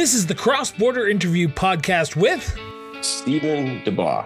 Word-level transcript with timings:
This 0.00 0.14
is 0.14 0.26
the 0.26 0.34
Cross 0.34 0.70
Border 0.72 1.08
Interview 1.08 1.46
Podcast 1.46 2.16
with 2.16 2.56
Stephen 3.02 3.82
DeBaugh. 3.82 4.24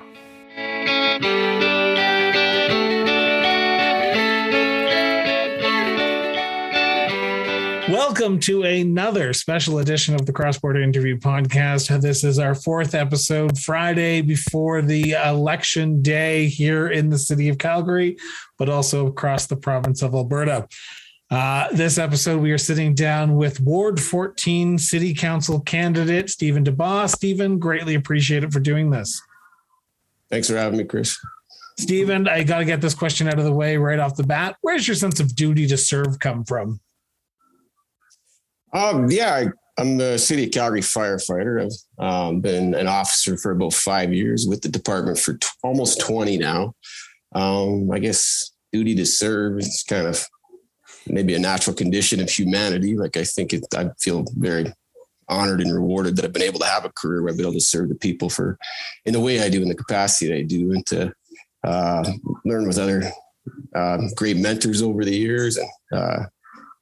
Welcome 7.89 8.39
to 8.39 8.63
another 8.63 9.33
special 9.33 9.81
edition 9.81 10.15
of 10.15 10.27
the 10.27 10.33
Cross 10.33 10.61
Border 10.61 10.81
Interview 10.81 11.19
Podcast. 11.19 12.01
This 12.01 12.23
is 12.23 12.39
our 12.39 12.55
fourth 12.55 12.95
episode, 12.95 13.59
Friday 13.59 14.21
before 14.23 14.81
the 14.81 15.17
election 15.27 16.03
day 16.03 16.47
here 16.47 16.87
in 16.87 17.09
the 17.09 17.19
city 17.19 17.49
of 17.49 17.59
Calgary, 17.59 18.17
but 18.59 18.69
also 18.69 19.09
across 19.09 19.49
the 19.49 19.57
province 19.57 20.03
of 20.03 20.15
Alberta. 20.15 20.69
Uh, 21.35 21.67
this 21.73 21.99
episode, 21.99 22.41
we 22.41 22.53
are 22.53 22.59
sitting 22.59 22.95
down 22.95 23.35
with 23.35 23.61
Ward 23.61 24.01
14 24.01 24.79
City 24.79 25.13
Council 25.13 25.59
candidate 25.59 26.31
Stephen 26.31 26.63
DeBaugh. 26.63 27.11
Stephen, 27.11 27.59
greatly 27.59 27.97
appreciate 27.97 28.45
it 28.45 28.53
for 28.53 28.61
doing 28.61 28.89
this. 28.89 29.21
Thanks 30.31 30.49
for 30.49 30.57
having 30.57 30.79
me, 30.79 30.85
Chris. 30.85 31.19
Stephen, 31.77 32.29
I 32.29 32.45
got 32.45 32.59
to 32.59 32.65
get 32.65 32.81
this 32.81 32.95
question 32.95 33.27
out 33.27 33.41
of 33.41 33.45
the 33.45 33.53
way 33.53 33.77
right 33.77 33.99
off 33.99 34.15
the 34.15 34.23
bat. 34.23 34.55
Where's 34.61 34.87
your 34.87 34.95
sense 34.95 35.19
of 35.19 35.35
duty 35.35 35.67
to 35.67 35.77
serve 35.77 36.21
come 36.21 36.45
from? 36.45 36.79
Um, 38.73 39.11
yeah, 39.11 39.35
I, 39.35 39.81
am 39.83 39.97
the 39.97 40.17
city 40.19 40.45
of 40.45 40.53
Calgary 40.53 40.83
firefighter. 40.83 41.69
I've 41.99 42.07
um, 42.07 42.43
been 42.43 42.75
an 42.75 42.87
officer 42.87 43.37
for 43.37 43.51
about 43.51 43.73
five 43.73 44.13
years 44.13 44.47
with 44.49 44.63
the 44.63 44.69
department 44.69 45.19
for 45.19 45.33
t- 45.33 45.49
almost 45.65 46.01
20 46.01 46.39
now. 46.39 46.77
Um, 47.35 47.91
I 47.91 47.99
guess 47.99 48.53
duty 48.73 48.95
to 48.95 49.05
serve 49.05 49.59
is 49.59 49.85
kind 49.89 50.07
of 50.07 50.25
maybe 51.09 51.35
a 51.35 51.39
natural 51.39 51.77
condition 51.77 52.21
of 52.21 52.31
humanity. 52.31 52.97
Like 52.97 53.17
I 53.17 53.25
think 53.25 53.53
it, 53.53 53.65
I 53.77 53.91
feel 54.01 54.25
very 54.37 54.73
honored 55.29 55.61
and 55.61 55.73
rewarded 55.73 56.17
that 56.17 56.25
I've 56.25 56.33
been 56.33 56.43
able 56.43 56.61
to 56.61 56.67
have 56.67 56.85
a 56.85 56.91
career 56.91 57.23
where 57.23 57.31
I've 57.31 57.37
been 57.37 57.47
able 57.47 57.55
to 57.55 57.61
serve 57.61 57.89
the 57.89 57.95
people 57.95 58.29
for 58.29 58.59
in 59.07 59.13
the 59.13 59.21
way 59.21 59.41
I 59.41 59.49
do, 59.49 59.63
in 59.63 59.69
the 59.69 59.75
capacity 59.75 60.29
that 60.29 60.39
I 60.39 60.43
do, 60.43 60.73
and 60.73 60.85
to 60.87 61.13
uh, 61.65 62.05
learn 62.45 62.67
with 62.67 62.79
other 62.79 63.11
uh, 63.75 63.99
great 64.17 64.37
mentors 64.37 64.83
over 64.83 65.05
the 65.05 65.17
years 65.17 65.57
and 65.57 65.69
uh, 65.93 66.25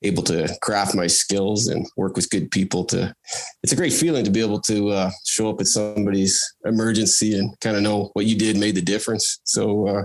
able 0.03 0.23
to 0.25 0.49
craft 0.61 0.95
my 0.95 1.07
skills 1.07 1.69
and 1.69 1.87
work 1.97 2.17
with 2.17 2.31
good 2.31 2.51
people 2.51 2.85
to 2.85 3.15
it's 3.63 3.73
a 3.73 3.77
great 3.77 3.93
feeling 3.93 4.25
to 4.25 4.31
be 4.31 4.41
able 4.41 4.61
to 4.61 4.91
uh, 4.91 5.11
show 5.25 5.51
up 5.51 5.61
at 5.61 5.67
somebody's 5.67 6.55
emergency 6.65 7.39
and 7.39 7.59
kind 7.61 7.77
of 7.77 7.83
know 7.83 8.11
what 8.15 8.27
you 8.27 8.37
did 8.37 8.57
made 8.57 8.75
the 8.75 8.83
difference 8.83 9.41
so 9.45 9.87
uh, 9.89 10.03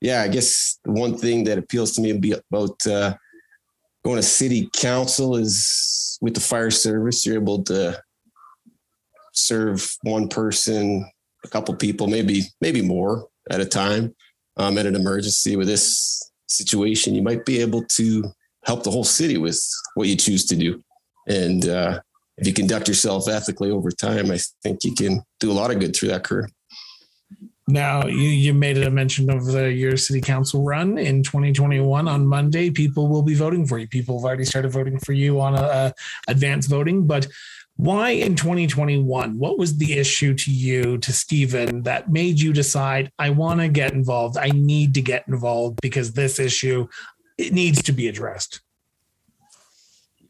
yeah 0.00 0.22
i 0.22 0.28
guess 0.28 0.78
one 0.84 1.16
thing 1.16 1.44
that 1.44 1.58
appeals 1.58 1.92
to 1.92 2.00
me 2.00 2.10
about 2.10 2.86
uh, 2.86 3.14
going 4.04 4.16
to 4.16 4.22
city 4.22 4.68
council 4.74 5.36
is 5.36 6.18
with 6.20 6.34
the 6.34 6.40
fire 6.40 6.70
service 6.70 7.24
you're 7.24 7.36
able 7.36 7.62
to 7.62 8.00
serve 9.32 9.96
one 10.02 10.28
person 10.28 11.08
a 11.44 11.48
couple 11.48 11.74
people 11.74 12.06
maybe 12.06 12.42
maybe 12.60 12.82
more 12.82 13.26
at 13.50 13.60
a 13.60 13.66
time 13.66 14.14
um, 14.56 14.76
at 14.78 14.86
an 14.86 14.94
emergency 14.94 15.56
with 15.56 15.66
this 15.66 16.30
situation 16.46 17.14
you 17.14 17.22
might 17.22 17.44
be 17.44 17.60
able 17.60 17.82
to 17.84 18.22
help 18.64 18.82
the 18.82 18.90
whole 18.90 19.04
city 19.04 19.38
with 19.38 19.60
what 19.94 20.08
you 20.08 20.16
choose 20.16 20.44
to 20.46 20.56
do. 20.56 20.82
And 21.26 21.68
uh, 21.68 22.00
if 22.36 22.46
you 22.46 22.52
conduct 22.52 22.88
yourself 22.88 23.28
ethically 23.28 23.70
over 23.70 23.90
time, 23.90 24.30
I 24.30 24.38
think 24.62 24.84
you 24.84 24.94
can 24.94 25.22
do 25.40 25.50
a 25.50 25.54
lot 25.54 25.70
of 25.70 25.80
good 25.80 25.94
through 25.94 26.10
that 26.10 26.24
career. 26.24 26.48
Now, 27.68 28.06
you, 28.06 28.16
you 28.16 28.54
made 28.54 28.78
a 28.78 28.90
mention 28.90 29.30
of 29.30 29.44
the, 29.44 29.72
your 29.72 29.96
city 29.96 30.20
council 30.20 30.64
run 30.64 30.98
in 30.98 31.22
2021 31.22 32.08
on 32.08 32.26
Monday. 32.26 32.70
People 32.70 33.08
will 33.08 33.22
be 33.22 33.34
voting 33.34 33.66
for 33.66 33.78
you. 33.78 33.86
People 33.86 34.18
have 34.18 34.24
already 34.24 34.44
started 34.44 34.72
voting 34.72 34.98
for 34.98 35.12
you 35.12 35.40
on 35.40 35.54
a, 35.54 35.62
a 35.62 35.94
advanced 36.26 36.68
voting. 36.68 37.06
But 37.06 37.28
why 37.76 38.10
in 38.10 38.34
2021? 38.34 39.38
What 39.38 39.58
was 39.58 39.76
the 39.76 39.98
issue 39.98 40.34
to 40.34 40.50
you, 40.52 40.98
to 40.98 41.12
Stephen, 41.12 41.82
that 41.84 42.10
made 42.10 42.40
you 42.40 42.52
decide, 42.52 43.10
I 43.18 43.30
want 43.30 43.60
to 43.60 43.68
get 43.68 43.92
involved? 43.92 44.36
I 44.36 44.48
need 44.48 44.94
to 44.94 45.02
get 45.02 45.26
involved 45.28 45.80
because 45.80 46.12
this 46.12 46.38
issue, 46.38 46.88
it 47.38 47.52
needs 47.52 47.82
to 47.84 47.92
be 47.92 48.08
addressed. 48.08 48.60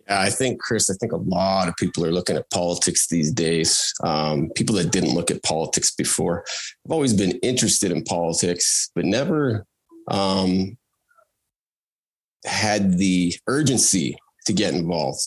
I 0.08 0.30
think, 0.30 0.60
Chris, 0.60 0.90
I 0.90 0.94
think 0.94 1.12
a 1.12 1.16
lot 1.16 1.68
of 1.68 1.76
people 1.76 2.04
are 2.04 2.12
looking 2.12 2.36
at 2.36 2.50
politics 2.50 3.06
these 3.06 3.32
days. 3.32 3.92
Um, 4.02 4.50
people 4.54 4.74
that 4.76 4.92
didn't 4.92 5.14
look 5.14 5.30
at 5.30 5.42
politics 5.42 5.94
before. 5.94 6.44
I've 6.84 6.92
always 6.92 7.14
been 7.14 7.38
interested 7.42 7.92
in 7.92 8.02
politics, 8.02 8.90
but 8.94 9.04
never 9.04 9.64
um, 10.08 10.76
had 12.44 12.98
the 12.98 13.34
urgency 13.46 14.16
to 14.46 14.52
get 14.52 14.74
involved. 14.74 15.20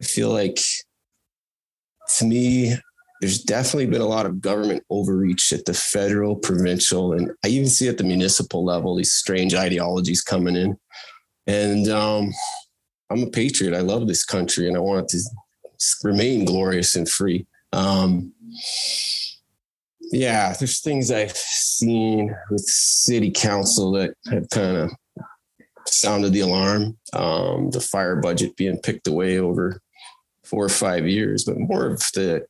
I 0.00 0.04
feel 0.04 0.30
like, 0.30 0.60
to 2.18 2.24
me, 2.24 2.76
there's 3.20 3.42
definitely 3.42 3.86
been 3.86 4.00
a 4.00 4.06
lot 4.06 4.26
of 4.26 4.40
government 4.40 4.84
overreach 4.90 5.52
at 5.52 5.64
the 5.64 5.74
federal, 5.74 6.36
provincial, 6.36 7.14
and 7.14 7.32
I 7.44 7.48
even 7.48 7.68
see 7.68 7.88
at 7.88 7.98
the 7.98 8.04
municipal 8.04 8.64
level 8.64 8.94
these 8.94 9.12
strange 9.12 9.54
ideologies 9.54 10.22
coming 10.22 10.54
in. 10.54 10.78
And 11.46 11.88
um, 11.88 12.32
I'm 13.10 13.22
a 13.22 13.30
patriot. 13.30 13.76
I 13.76 13.80
love 13.80 14.06
this 14.06 14.24
country 14.24 14.68
and 14.68 14.76
I 14.76 14.80
want 14.80 15.12
it 15.12 15.18
to 15.18 15.98
remain 16.02 16.44
glorious 16.44 16.94
and 16.94 17.08
free. 17.08 17.46
Um, 17.72 18.32
yeah, 20.10 20.54
there's 20.58 20.80
things 20.80 21.10
I've 21.10 21.36
seen 21.36 22.34
with 22.50 22.62
city 22.62 23.30
council 23.30 23.92
that 23.92 24.14
have 24.30 24.48
kind 24.50 24.76
of 24.76 24.90
sounded 25.86 26.32
the 26.32 26.40
alarm. 26.40 26.96
Um, 27.12 27.70
the 27.70 27.80
fire 27.80 28.16
budget 28.16 28.56
being 28.56 28.78
picked 28.78 29.06
away 29.06 29.38
over 29.38 29.80
four 30.44 30.64
or 30.64 30.70
five 30.70 31.06
years, 31.06 31.44
but 31.44 31.58
more 31.58 31.86
of 31.86 31.98
the 32.14 32.46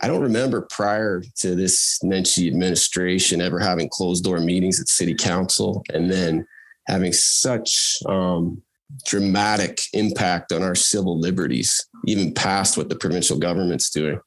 I 0.00 0.06
don't 0.06 0.22
remember 0.22 0.62
prior 0.70 1.22
to 1.38 1.56
this 1.56 1.98
Nenshi 2.04 2.46
administration 2.46 3.40
ever 3.40 3.58
having 3.58 3.88
closed 3.88 4.22
door 4.22 4.38
meetings 4.38 4.80
at 4.80 4.88
city 4.88 5.14
council 5.14 5.82
and 5.92 6.08
then 6.08 6.46
having 6.86 7.12
such 7.12 7.98
um, 8.06 8.62
dramatic 9.04 9.80
impact 9.92 10.52
on 10.52 10.62
our 10.62 10.74
civil 10.74 11.18
liberties, 11.18 11.86
even 12.06 12.32
past 12.32 12.76
what 12.76 12.88
the 12.88 12.96
provincial 12.96 13.38
government's 13.38 13.90
doing. 13.90 14.20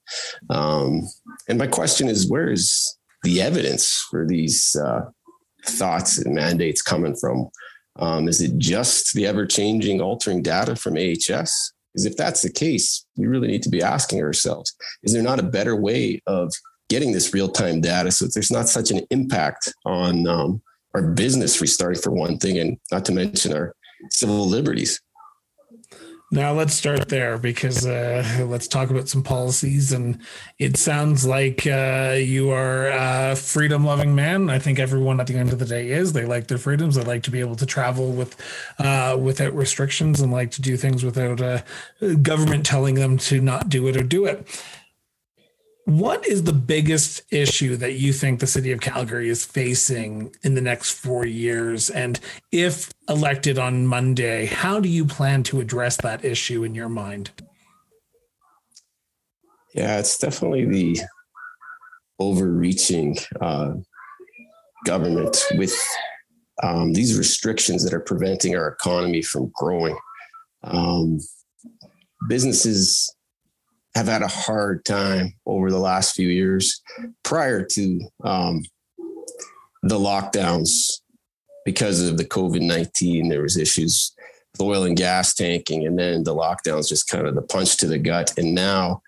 Um, 0.49 1.01
and 1.47 1.57
my 1.57 1.67
question 1.67 2.07
is, 2.07 2.29
where 2.29 2.51
is 2.51 2.97
the 3.23 3.41
evidence 3.41 4.05
for 4.09 4.25
these 4.27 4.75
uh, 4.75 5.01
thoughts 5.65 6.17
and 6.19 6.35
mandates 6.35 6.81
coming 6.81 7.15
from? 7.15 7.49
Um, 7.97 8.27
is 8.27 8.41
it 8.41 8.57
just 8.57 9.13
the 9.13 9.27
ever 9.27 9.45
changing, 9.45 10.01
altering 10.01 10.41
data 10.41 10.75
from 10.75 10.95
AHS? 10.95 11.73
Because 11.93 12.05
if 12.05 12.15
that's 12.15 12.41
the 12.41 12.51
case, 12.51 13.05
we 13.17 13.27
really 13.27 13.49
need 13.49 13.63
to 13.63 13.69
be 13.69 13.81
asking 13.81 14.21
ourselves: 14.21 14.73
Is 15.03 15.11
there 15.11 15.21
not 15.21 15.39
a 15.39 15.43
better 15.43 15.75
way 15.75 16.21
of 16.25 16.53
getting 16.89 17.11
this 17.11 17.33
real 17.33 17.49
time 17.49 17.81
data 17.81 18.11
so 18.11 18.25
that 18.25 18.33
there's 18.33 18.51
not 18.51 18.69
such 18.69 18.91
an 18.91 19.01
impact 19.11 19.73
on 19.85 20.25
um, 20.27 20.61
our 20.93 21.11
business 21.11 21.61
restarting 21.61 22.01
for 22.01 22.11
one 22.11 22.37
thing, 22.37 22.59
and 22.59 22.77
not 22.91 23.03
to 23.05 23.11
mention 23.11 23.53
our 23.53 23.75
civil 24.09 24.47
liberties. 24.47 25.01
Now 26.33 26.53
let's 26.53 26.73
start 26.73 27.09
there 27.09 27.37
because 27.37 27.85
uh, 27.85 28.45
let's 28.47 28.69
talk 28.69 28.89
about 28.89 29.09
some 29.09 29.21
policies. 29.21 29.91
And 29.91 30.21
it 30.59 30.77
sounds 30.77 31.25
like 31.25 31.67
uh, 31.67 32.15
you 32.17 32.51
are 32.51 32.87
a 32.87 33.35
freedom 33.35 33.83
loving 33.83 34.15
man. 34.15 34.49
I 34.49 34.57
think 34.57 34.79
everyone 34.79 35.19
at 35.19 35.27
the 35.27 35.35
end 35.35 35.51
of 35.51 35.59
the 35.59 35.65
day 35.65 35.89
is. 35.89 36.13
They 36.13 36.23
like 36.23 36.47
their 36.47 36.57
freedoms. 36.57 36.95
They 36.95 37.03
like 37.03 37.23
to 37.23 37.31
be 37.31 37.41
able 37.41 37.57
to 37.57 37.65
travel 37.65 38.13
with 38.13 38.37
uh, 38.79 39.17
without 39.19 39.53
restrictions 39.53 40.21
and 40.21 40.31
like 40.31 40.51
to 40.51 40.61
do 40.61 40.77
things 40.77 41.03
without 41.03 41.41
uh, 41.41 41.63
government 42.21 42.65
telling 42.65 42.95
them 42.95 43.17
to 43.17 43.41
not 43.41 43.67
do 43.67 43.89
it 43.89 43.97
or 43.97 44.03
do 44.03 44.23
it. 44.23 44.47
What 45.91 46.25
is 46.25 46.43
the 46.43 46.53
biggest 46.53 47.21
issue 47.33 47.75
that 47.75 47.95
you 47.95 48.13
think 48.13 48.39
the 48.39 48.47
city 48.47 48.71
of 48.71 48.79
Calgary 48.79 49.27
is 49.27 49.43
facing 49.43 50.33
in 50.41 50.55
the 50.55 50.61
next 50.61 50.91
four 50.91 51.25
years? 51.25 51.89
And 51.89 52.17
if 52.49 52.93
elected 53.09 53.59
on 53.59 53.85
Monday, 53.85 54.45
how 54.45 54.79
do 54.79 54.87
you 54.87 55.03
plan 55.03 55.43
to 55.43 55.59
address 55.59 55.97
that 55.97 56.23
issue 56.23 56.63
in 56.63 56.75
your 56.75 56.87
mind? 56.87 57.31
Yeah, 59.75 59.99
it's 59.99 60.17
definitely 60.17 60.63
the 60.63 61.01
overreaching 62.19 63.17
uh, 63.41 63.73
government 64.85 65.43
with 65.55 65.77
um, 66.63 66.93
these 66.93 67.17
restrictions 67.17 67.83
that 67.83 67.93
are 67.93 67.99
preventing 67.99 68.55
our 68.55 68.69
economy 68.69 69.21
from 69.21 69.51
growing. 69.57 69.97
Um, 70.63 71.19
businesses 72.29 73.13
have 73.95 74.07
had 74.07 74.21
a 74.21 74.27
hard 74.27 74.85
time 74.85 75.33
over 75.45 75.69
the 75.69 75.79
last 75.79 76.15
few 76.15 76.27
years 76.29 76.81
prior 77.23 77.65
to 77.65 77.99
um, 78.23 78.63
the 79.83 79.97
lockdowns 79.97 81.01
because 81.65 82.07
of 82.07 82.17
the 82.17 82.25
COVID 82.25 82.61
19. 82.61 83.29
There 83.29 83.41
was 83.41 83.57
issues 83.57 84.13
with 84.53 84.61
oil 84.61 84.83
and 84.83 84.97
gas 84.97 85.33
tanking, 85.33 85.85
and 85.85 85.97
then 85.97 86.23
the 86.23 86.35
lockdowns 86.35 86.89
just 86.89 87.07
kind 87.07 87.27
of 87.27 87.35
the 87.35 87.41
punch 87.41 87.77
to 87.77 87.87
the 87.87 87.97
gut. 87.97 88.37
And 88.37 88.55
now 88.55 89.01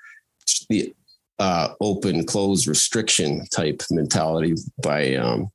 the 0.70 0.94
uh, 1.40 1.70
open 1.82 2.26
close 2.26 2.68
restriction 2.68 3.46
type 3.48 3.82
mentality 3.90 4.56
by 4.82 5.16
um, 5.16 5.50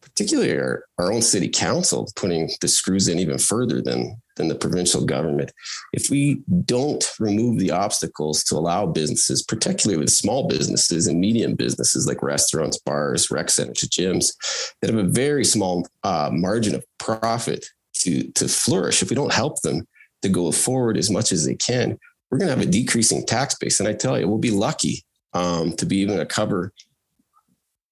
particularly 0.00 0.56
our, 0.56 0.84
our 0.98 1.12
own 1.12 1.22
city 1.22 1.48
council 1.48 2.08
putting 2.16 2.50
the 2.60 2.68
screws 2.68 3.08
in 3.08 3.18
even 3.18 3.38
further 3.38 3.80
than 3.80 4.20
than 4.36 4.48
the 4.48 4.54
provincial 4.54 5.04
government. 5.04 5.52
If 5.92 6.10
we 6.10 6.42
don't 6.64 7.04
remove 7.18 7.58
the 7.58 7.70
obstacles 7.70 8.42
to 8.44 8.56
allow 8.56 8.86
businesses, 8.86 9.42
particularly 9.42 9.98
with 9.98 10.10
small 10.10 10.48
businesses 10.48 11.06
and 11.06 11.20
medium 11.20 11.54
businesses 11.54 12.06
like 12.06 12.22
restaurants, 12.22 12.78
bars, 12.78 13.30
rec 13.30 13.50
centers, 13.50 13.88
gyms, 13.88 14.32
that 14.80 14.90
have 14.90 14.98
a 14.98 15.08
very 15.08 15.44
small 15.44 15.86
uh, 16.02 16.30
margin 16.32 16.74
of 16.74 16.84
profit 16.98 17.66
to, 17.94 18.30
to 18.32 18.48
flourish, 18.48 19.02
if 19.02 19.10
we 19.10 19.16
don't 19.16 19.32
help 19.32 19.60
them 19.62 19.86
to 20.22 20.28
go 20.28 20.50
forward 20.50 20.96
as 20.96 21.10
much 21.10 21.32
as 21.32 21.44
they 21.44 21.54
can, 21.54 21.98
we're 22.30 22.38
going 22.38 22.50
to 22.50 22.56
have 22.56 22.66
a 22.66 22.70
decreasing 22.70 23.24
tax 23.24 23.54
base. 23.54 23.78
And 23.78 23.88
I 23.88 23.92
tell 23.92 24.18
you, 24.18 24.26
we'll 24.26 24.38
be 24.38 24.50
lucky 24.50 25.04
um, 25.32 25.72
to 25.76 25.86
be 25.86 25.98
even 25.98 26.16
to 26.16 26.26
cover 26.26 26.72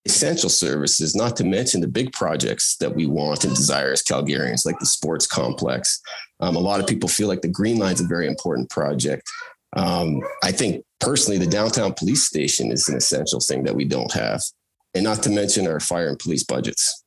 essential 0.05 0.49
services, 0.49 1.15
not 1.15 1.37
to 1.37 1.45
mention 1.45 1.81
the 1.81 1.89
big 1.89 2.13
projects 2.13 2.77
that 2.79 2.95
we 2.95 3.07
want 3.07 3.45
and 3.45 3.55
desire 3.55 3.93
as 3.93 4.03
Calgarians, 4.03 4.67
like 4.67 4.79
the 4.79 4.87
sports 4.87 5.27
complex. 5.27 6.01
Um, 6.41 6.57
a 6.57 6.61
lot 6.61 6.81
of 6.81 6.87
people 6.87 7.09
feel 7.09 7.29
like 7.29 7.43
the 7.43 7.49
Green 7.49 7.79
Line 7.79 7.95
is 7.95 8.01
a 8.01 8.07
very 8.07 8.27
important 8.27 8.69
project. 8.69 9.29
Um, 9.77 10.21
I 10.43 10.53
think 10.53 10.85
personally, 11.01 11.39
the 11.39 11.47
downtown 11.47 11.95
police 11.95 12.25
station 12.25 12.73
is 12.73 12.89
an 12.89 12.97
essential 12.97 13.41
thing 13.41 13.65
that 13.65 13.75
we 13.75 13.85
don't 13.85 14.13
have, 14.13 14.43
and 14.95 15.05
not 15.05 15.23
to 15.23 15.31
mention 15.31 15.67
our 15.67 15.81
fire 15.81 16.09
and 16.09 16.19
police 16.19 16.45
budgets. 16.45 17.05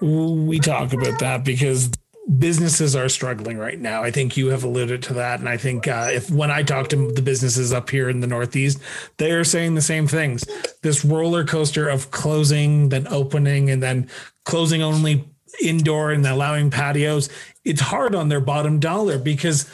We 0.00 0.58
talk 0.58 0.92
about 0.92 1.20
that 1.20 1.44
because 1.44 1.90
businesses 2.38 2.94
are 2.94 3.08
struggling 3.08 3.58
right 3.58 3.78
now. 3.78 4.02
I 4.02 4.10
think 4.10 4.36
you 4.36 4.48
have 4.48 4.64
alluded 4.64 5.02
to 5.04 5.14
that, 5.14 5.40
and 5.40 5.48
I 5.48 5.56
think 5.56 5.88
uh, 5.88 6.08
if 6.12 6.30
when 6.30 6.50
I 6.50 6.62
talk 6.62 6.88
to 6.90 7.12
the 7.12 7.22
businesses 7.22 7.72
up 7.72 7.90
here 7.90 8.08
in 8.08 8.20
the 8.20 8.26
Northeast, 8.26 8.78
they 9.16 9.32
are 9.32 9.44
saying 9.44 9.74
the 9.74 9.82
same 9.82 10.06
things. 10.06 10.44
This 10.82 11.04
roller 11.04 11.44
coaster 11.44 11.88
of 11.88 12.10
closing, 12.10 12.90
then 12.90 13.06
opening, 13.08 13.70
and 13.70 13.82
then 13.82 14.08
closing 14.44 14.82
only 14.82 15.24
indoor 15.60 16.12
and 16.12 16.24
allowing 16.26 16.70
patios. 16.70 17.28
It's 17.64 17.80
hard 17.80 18.14
on 18.14 18.28
their 18.28 18.40
bottom 18.40 18.80
dollar 18.80 19.18
because 19.18 19.68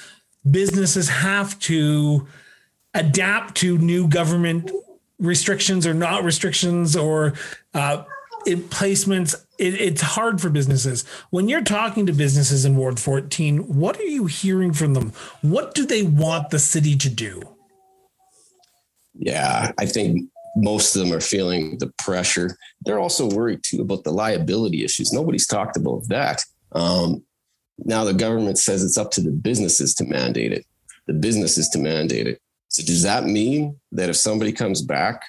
businesses 0.50 1.08
have 1.08 1.58
to 1.60 2.26
adapt 2.94 3.56
to 3.56 3.78
new 3.78 4.08
government 4.08 4.70
restrictions 5.18 5.86
or 5.86 5.94
not 5.94 6.24
restrictions 6.24 6.96
or 6.96 7.34
uh, 7.74 8.04
placements 8.46 9.34
it, 9.58 9.74
it's 9.74 10.02
hard 10.02 10.40
for 10.40 10.50
businesses. 10.50 11.04
When 11.30 11.48
you're 11.48 11.62
talking 11.62 12.06
to 12.06 12.12
businesses 12.12 12.64
in 12.64 12.76
ward 12.76 13.00
14 13.00 13.76
what 13.76 13.98
are 13.98 14.04
you 14.04 14.26
hearing 14.26 14.72
from 14.72 14.94
them? 14.94 15.12
What 15.42 15.74
do 15.74 15.84
they 15.84 16.02
want 16.02 16.50
the 16.50 16.58
city 16.58 16.96
to 16.96 17.10
do? 17.10 17.42
Yeah 19.14 19.72
i 19.78 19.86
think 19.86 20.28
most 20.58 20.94
of 20.94 21.02
them 21.02 21.12
are 21.12 21.20
feeling 21.20 21.78
the 21.78 21.92
pressure. 21.98 22.56
They're 22.82 22.98
also 22.98 23.28
worried 23.28 23.60
too 23.62 23.80
about 23.80 24.04
the 24.04 24.12
liability 24.12 24.84
issues. 24.84 25.12
Nobody's 25.12 25.46
talked 25.46 25.76
about 25.76 26.08
that. 26.08 26.42
Um, 26.72 27.24
now 27.78 28.04
the 28.04 28.14
government 28.14 28.58
says 28.58 28.84
it's 28.84 28.98
up 28.98 29.10
to 29.12 29.20
the 29.20 29.30
businesses 29.30 29.94
to 29.96 30.04
mandate 30.04 30.52
it. 30.52 30.66
The 31.06 31.14
businesses 31.14 31.68
to 31.70 31.78
mandate 31.78 32.26
it. 32.26 32.40
So 32.68 32.82
does 32.82 33.02
that 33.02 33.24
mean 33.24 33.76
that 33.92 34.08
if 34.08 34.16
somebody 34.16 34.52
comes 34.52 34.82
back 34.82 35.22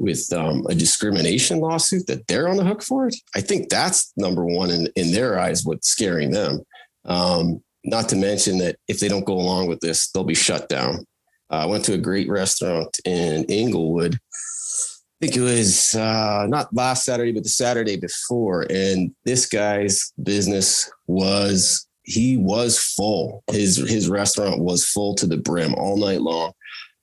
with 0.00 0.32
um, 0.32 0.66
a 0.68 0.74
discrimination 0.74 1.60
lawsuit 1.60 2.06
that 2.06 2.26
they're 2.26 2.48
on 2.48 2.56
the 2.56 2.64
hook 2.64 2.82
for 2.82 3.06
it. 3.06 3.14
I 3.36 3.42
think 3.42 3.68
that's 3.68 4.12
number 4.16 4.44
one 4.44 4.70
in, 4.70 4.88
in 4.96 5.12
their 5.12 5.38
eyes, 5.38 5.64
what's 5.64 5.88
scaring 5.88 6.30
them. 6.30 6.62
Um, 7.04 7.62
not 7.84 8.08
to 8.08 8.16
mention 8.16 8.58
that 8.58 8.76
if 8.88 8.98
they 8.98 9.08
don't 9.08 9.26
go 9.26 9.34
along 9.34 9.68
with 9.68 9.80
this, 9.80 10.10
they'll 10.10 10.24
be 10.24 10.34
shut 10.34 10.68
down. 10.68 11.04
Uh, 11.50 11.56
I 11.56 11.66
went 11.66 11.84
to 11.84 11.94
a 11.94 11.98
great 11.98 12.28
restaurant 12.28 12.98
in 13.04 13.44
Inglewood. 13.44 14.14
I 14.14 15.26
think 15.26 15.36
it 15.36 15.42
was 15.42 15.94
uh, 15.94 16.46
not 16.48 16.74
last 16.74 17.04
Saturday, 17.04 17.32
but 17.32 17.42
the 17.42 17.50
Saturday 17.50 17.98
before. 17.98 18.66
And 18.70 19.14
this 19.24 19.46
guy's 19.46 20.12
business 20.22 20.90
was 21.06 21.86
he 22.04 22.38
was 22.38 22.78
full. 22.78 23.44
His 23.50 23.76
his 23.76 24.08
restaurant 24.08 24.60
was 24.60 24.86
full 24.86 25.14
to 25.16 25.26
the 25.26 25.36
brim 25.36 25.74
all 25.74 25.98
night 25.98 26.22
long. 26.22 26.52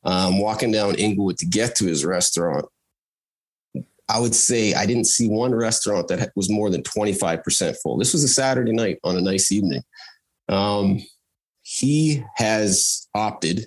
Um, 0.04 0.40
walking 0.40 0.72
down 0.72 0.96
Inglewood 0.96 1.38
to 1.40 1.46
get 1.46 1.76
to 1.76 1.86
his 1.86 2.06
restaurant, 2.06 2.66
I 4.10 4.20
would 4.20 4.36
say 4.36 4.74
I 4.74 4.86
didn't 4.86 5.06
see 5.06 5.28
one 5.28 5.54
restaurant 5.54 6.08
that 6.08 6.32
was 6.36 6.50
more 6.50 6.70
than 6.70 6.82
25% 6.84 7.76
full. 7.82 7.98
This 7.98 8.14
was 8.14 8.24
a 8.24 8.30
Saturday 8.30 8.72
night 8.72 9.00
on 9.04 9.18
a 9.18 9.22
nice 9.22 9.52
evening. 9.52 9.84
Um, 10.48 11.02
he 11.62 12.24
has 12.36 13.08
opted 13.14 13.66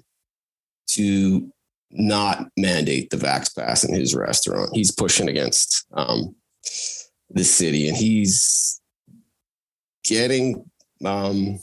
to 0.93 1.53
not 1.91 2.49
mandate 2.57 3.11
the 3.11 3.17
Vax 3.17 3.55
Pass 3.55 3.85
in 3.85 3.95
his 3.95 4.15
restaurant. 4.15 4.71
He's 4.73 4.91
pushing 4.91 5.29
against 5.29 5.85
um, 5.93 6.35
the 7.29 7.45
city 7.45 7.89
and 7.89 7.97
he's 7.97 8.81
getting 10.05 10.65
um, 11.05 11.59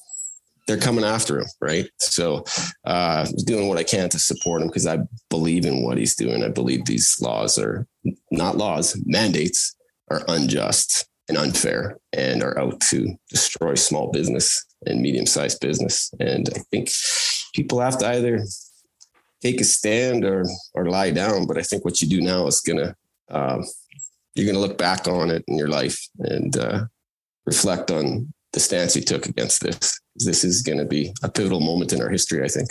they're 0.68 0.78
coming 0.78 1.06
after 1.06 1.40
him, 1.40 1.48
right? 1.62 1.90
So 1.98 2.44
uh, 2.86 3.26
doing 3.46 3.68
what 3.68 3.78
I 3.78 3.84
can 3.84 4.10
to 4.10 4.20
support 4.20 4.62
him 4.62 4.68
because 4.68 4.86
I 4.86 5.00
believe 5.30 5.66
in 5.66 5.84
what 5.84 5.98
he's 5.98 6.16
doing. 6.16 6.44
I 6.44 6.50
believe 6.50 6.86
these 6.86 7.18
laws 7.22 7.58
are 7.58 7.88
not 8.32 8.58
laws, 8.58 9.02
mandates 9.06 9.76
are 10.10 10.24
unjust 10.28 11.08
and 11.30 11.38
unfair 11.38 11.98
and 12.14 12.44
are 12.44 12.58
out 12.60 12.80
to 12.80 13.16
destroy 13.30 13.76
small 13.76 14.12
business 14.12 14.66
and 14.86 15.02
medium 15.02 15.26
sized 15.26 15.60
business. 15.60 16.12
And 16.20 16.50
I 16.56 16.60
think 16.72 16.90
people 17.56 17.80
have 17.80 17.98
to 18.00 18.08
either 18.08 18.44
take 19.42 19.62
a 19.62 19.66
stand 19.66 20.26
or 20.26 20.46
or 20.74 20.90
lie 20.90 21.12
down. 21.12 21.48
But 21.48 21.58
I 21.58 21.64
think 21.64 21.86
what 21.86 22.02
you 22.02 22.08
do 22.08 22.22
now 22.22 22.48
is 22.48 22.62
gonna 22.62 22.96
um, 23.30 23.64
you're 24.36 24.48
gonna 24.48 24.66
look 24.66 24.78
back 24.78 25.08
on 25.08 25.30
it 25.32 25.44
in 25.48 25.58
your 25.58 25.70
life 25.70 26.00
and 26.20 26.56
uh, 26.58 26.86
reflect 27.46 27.92
on 27.92 28.34
the 28.58 28.64
stance 28.64 28.96
he 28.96 29.02
took 29.02 29.28
against 29.28 29.62
this. 29.62 30.00
This 30.16 30.44
is 30.44 30.64
going 30.64 30.80
to 30.80 30.86
be 30.86 31.14
a 31.22 31.30
pivotal 31.30 31.60
moment 31.60 31.94
in 31.94 32.02
our 32.02 32.10
history, 32.10 32.44
I 32.44 32.48
think. 32.48 32.70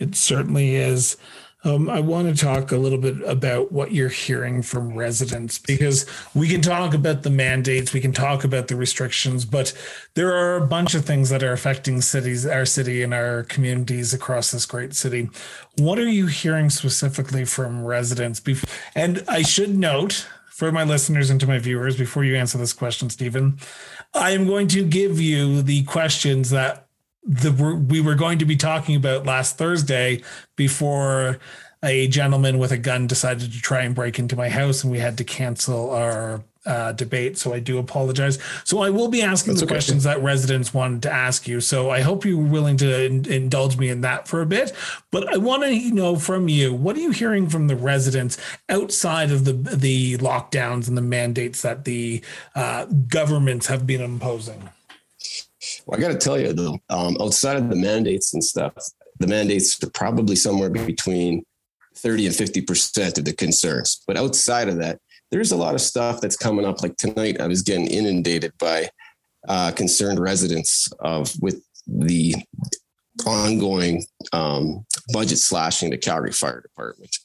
It 0.00 0.16
certainly 0.16 0.74
is. 0.74 1.16
Um, 1.62 1.88
I 1.88 2.00
want 2.00 2.28
to 2.28 2.44
talk 2.44 2.72
a 2.72 2.76
little 2.76 2.98
bit 2.98 3.22
about 3.22 3.70
what 3.70 3.92
you're 3.92 4.08
hearing 4.08 4.62
from 4.62 4.96
residents 4.96 5.58
because 5.58 6.06
we 6.34 6.48
can 6.48 6.60
talk 6.60 6.92
about 6.92 7.22
the 7.22 7.30
mandates, 7.30 7.92
we 7.92 8.00
can 8.00 8.12
talk 8.12 8.42
about 8.42 8.66
the 8.66 8.74
restrictions, 8.74 9.44
but 9.44 9.72
there 10.14 10.36
are 10.36 10.56
a 10.56 10.66
bunch 10.66 10.94
of 10.94 11.04
things 11.04 11.30
that 11.30 11.44
are 11.44 11.52
affecting 11.52 12.00
cities, 12.00 12.44
our 12.44 12.66
city, 12.66 13.04
and 13.04 13.14
our 13.14 13.44
communities 13.44 14.12
across 14.12 14.50
this 14.50 14.66
great 14.66 14.94
city. 14.94 15.30
What 15.78 16.00
are 16.00 16.08
you 16.08 16.26
hearing 16.26 16.68
specifically 16.68 17.44
from 17.44 17.84
residents? 17.84 18.42
And 18.96 19.24
I 19.28 19.42
should 19.42 19.76
note 19.76 20.26
for 20.56 20.72
my 20.72 20.84
listeners 20.84 21.28
and 21.28 21.38
to 21.38 21.46
my 21.46 21.58
viewers 21.58 21.98
before 21.98 22.24
you 22.24 22.34
answer 22.34 22.56
this 22.56 22.72
question, 22.72 23.10
Stephen, 23.10 23.58
I 24.14 24.30
am 24.30 24.46
going 24.46 24.68
to 24.68 24.84
give 24.84 25.20
you 25.20 25.62
the 25.62 25.84
questions 25.84 26.50
that 26.50 26.86
the 27.22 27.50
we 27.50 28.00
were 28.00 28.14
going 28.14 28.38
to 28.38 28.44
be 28.44 28.56
talking 28.56 28.94
about 28.94 29.26
last 29.26 29.58
Thursday 29.58 30.22
before 30.54 31.38
a 31.86 32.08
gentleman 32.08 32.58
with 32.58 32.72
a 32.72 32.76
gun 32.76 33.06
decided 33.06 33.52
to 33.52 33.60
try 33.60 33.82
and 33.82 33.94
break 33.94 34.18
into 34.18 34.36
my 34.36 34.48
house 34.48 34.82
and 34.82 34.92
we 34.92 34.98
had 34.98 35.16
to 35.18 35.24
cancel 35.24 35.90
our 35.90 36.42
uh, 36.66 36.92
debate. 36.92 37.38
So 37.38 37.54
I 37.54 37.60
do 37.60 37.78
apologize. 37.78 38.38
So 38.64 38.80
I 38.80 38.90
will 38.90 39.08
be 39.08 39.22
asking 39.22 39.52
That's 39.52 39.60
the 39.60 39.66
okay. 39.66 39.74
questions 39.74 40.02
that 40.02 40.20
residents 40.20 40.74
wanted 40.74 41.02
to 41.02 41.12
ask 41.12 41.46
you. 41.46 41.60
So 41.60 41.90
I 41.90 42.00
hope 42.00 42.24
you're 42.24 42.42
willing 42.42 42.76
to 42.78 43.04
in- 43.04 43.30
indulge 43.30 43.76
me 43.76 43.88
in 43.88 44.00
that 44.00 44.26
for 44.26 44.42
a 44.42 44.46
bit. 44.46 44.72
But 45.12 45.32
I 45.32 45.36
want 45.36 45.62
to 45.62 45.90
know 45.92 46.16
from 46.16 46.48
you 46.48 46.74
what 46.74 46.96
are 46.96 47.00
you 47.00 47.12
hearing 47.12 47.48
from 47.48 47.68
the 47.68 47.76
residents 47.76 48.36
outside 48.68 49.30
of 49.30 49.44
the 49.44 49.52
the 49.52 50.18
lockdowns 50.18 50.88
and 50.88 50.96
the 50.96 51.02
mandates 51.02 51.62
that 51.62 51.84
the 51.84 52.22
uh, 52.56 52.86
governments 52.86 53.68
have 53.68 53.86
been 53.86 54.00
imposing? 54.00 54.68
Well, 55.86 55.98
I 55.98 56.02
got 56.02 56.08
to 56.08 56.18
tell 56.18 56.38
you 56.38 56.52
though, 56.52 56.78
um, 56.90 57.16
outside 57.20 57.56
of 57.56 57.70
the 57.70 57.76
mandates 57.76 58.34
and 58.34 58.42
stuff, 58.42 58.74
the 59.18 59.26
mandates 59.26 59.82
are 59.82 59.90
probably 59.90 60.36
somewhere 60.36 60.70
between 60.70 61.44
30 61.96 62.26
and 62.26 62.34
50% 62.34 63.18
of 63.18 63.24
the 63.24 63.32
concerns. 63.32 64.02
But 64.06 64.16
outside 64.16 64.68
of 64.68 64.78
that, 64.78 65.00
there's 65.30 65.52
a 65.52 65.56
lot 65.56 65.74
of 65.74 65.80
stuff 65.80 66.20
that's 66.20 66.36
coming 66.36 66.64
up. 66.64 66.82
Like 66.82 66.96
tonight, 66.96 67.40
I 67.40 67.46
was 67.46 67.62
getting 67.62 67.86
inundated 67.86 68.52
by 68.58 68.90
uh, 69.48 69.72
concerned 69.72 70.18
residents 70.18 70.88
of 71.00 71.32
with 71.40 71.62
the 71.86 72.34
ongoing 73.26 74.04
um, 74.32 74.84
budget 75.12 75.38
slashing 75.38 75.90
the 75.90 75.98
Calgary 75.98 76.32
Fire 76.32 76.60
Department. 76.60 77.16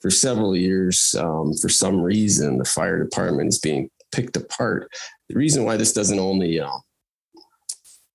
For 0.00 0.10
several 0.10 0.56
years, 0.56 1.14
um, 1.18 1.54
for 1.54 1.68
some 1.68 2.00
reason, 2.00 2.58
the 2.58 2.64
fire 2.64 3.02
department 3.02 3.48
is 3.48 3.58
being 3.58 3.90
picked 4.12 4.36
apart. 4.36 4.88
The 5.28 5.36
reason 5.36 5.64
why 5.64 5.76
this 5.76 5.92
doesn't 5.92 6.18
only 6.18 6.60
uh, 6.60 6.70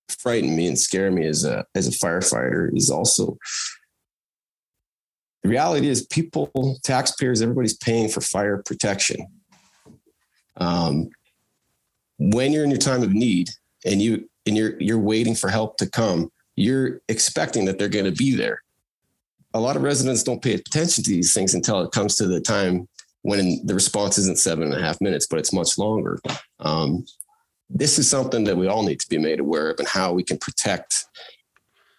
frighten 0.08 0.54
me 0.56 0.68
and 0.68 0.78
scare 0.78 1.10
me 1.10 1.26
as 1.26 1.44
a 1.44 1.64
as 1.74 1.88
a 1.88 1.90
firefighter 1.90 2.74
is 2.76 2.90
also 2.90 3.36
the 5.42 5.48
reality 5.48 5.88
is 5.88 6.06
people, 6.06 6.50
taxpayers, 6.84 7.42
everybody's 7.42 7.76
paying 7.76 8.08
for 8.08 8.20
fire 8.20 8.62
protection. 8.64 9.26
Um, 10.56 11.10
when 12.18 12.52
you're 12.52 12.64
in 12.64 12.70
your 12.70 12.78
time 12.78 13.02
of 13.02 13.12
need 13.12 13.50
and 13.84 14.00
you 14.00 14.28
and 14.46 14.56
you're 14.56 14.80
you're 14.80 14.98
waiting 14.98 15.34
for 15.34 15.48
help 15.48 15.76
to 15.78 15.90
come, 15.90 16.30
you're 16.54 17.00
expecting 17.08 17.64
that 17.64 17.78
they're 17.78 17.88
going 17.88 18.04
to 18.04 18.12
be 18.12 18.34
there. 18.34 18.62
A 19.54 19.60
lot 19.60 19.76
of 19.76 19.82
residents 19.82 20.22
don't 20.22 20.42
pay 20.42 20.54
attention 20.54 21.02
to 21.04 21.10
these 21.10 21.34
things 21.34 21.54
until 21.54 21.80
it 21.80 21.90
comes 21.90 22.14
to 22.16 22.26
the 22.26 22.40
time 22.40 22.88
when 23.22 23.64
the 23.66 23.74
response 23.74 24.18
isn't 24.18 24.38
seven 24.38 24.64
and 24.64 24.74
a 24.74 24.84
half 24.84 25.00
minutes, 25.00 25.26
but 25.26 25.38
it's 25.38 25.52
much 25.52 25.78
longer. 25.78 26.20
Um, 26.60 27.04
this 27.68 27.98
is 27.98 28.08
something 28.08 28.44
that 28.44 28.56
we 28.56 28.66
all 28.66 28.82
need 28.82 29.00
to 29.00 29.08
be 29.08 29.18
made 29.18 29.40
aware 29.40 29.70
of 29.70 29.78
and 29.78 29.88
how 29.88 30.12
we 30.12 30.22
can 30.22 30.38
protect 30.38 31.06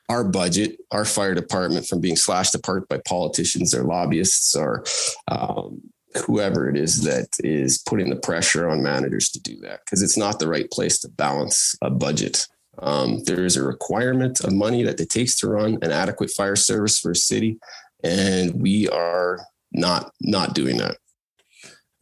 our 0.10 0.24
budget, 0.24 0.77
our 0.91 1.05
fire 1.05 1.33
department 1.33 1.86
from 1.86 2.01
being 2.01 2.15
slashed 2.15 2.55
apart 2.55 2.88
by 2.89 3.00
politicians 3.05 3.74
or 3.74 3.83
lobbyists 3.83 4.55
or 4.55 4.83
um, 5.29 5.81
whoever 6.25 6.69
it 6.69 6.77
is 6.77 7.03
that 7.03 7.27
is 7.39 7.77
putting 7.77 8.10
the 8.10 8.15
pressure 8.15 8.69
on 8.69 8.83
managers 8.83 9.29
to 9.29 9.39
do 9.41 9.60
that 9.62 9.79
because 9.86 10.01
it's 10.01 10.17
not 10.17 10.39
the 10.39 10.48
right 10.48 10.69
place 10.72 11.00
to 11.00 11.10
balance 11.10 11.75
a 11.81 11.89
budget. 11.89 12.48
Um, 12.79 13.24
there 13.25 13.45
is 13.45 13.55
a 13.55 13.63
requirement 13.63 14.39
of 14.41 14.51
money 14.51 14.83
that 14.83 15.00
it 15.00 15.10
takes 15.10 15.36
to 15.38 15.48
run 15.48 15.77
an 15.81 15.91
adequate 15.91 16.31
fire 16.31 16.55
service 16.55 17.00
for 17.00 17.12
a 17.12 17.15
city, 17.15 17.60
and 18.03 18.62
we 18.62 18.89
are 18.89 19.39
not 19.72 20.12
not 20.22 20.55
doing 20.55 20.77
that. 20.77 20.98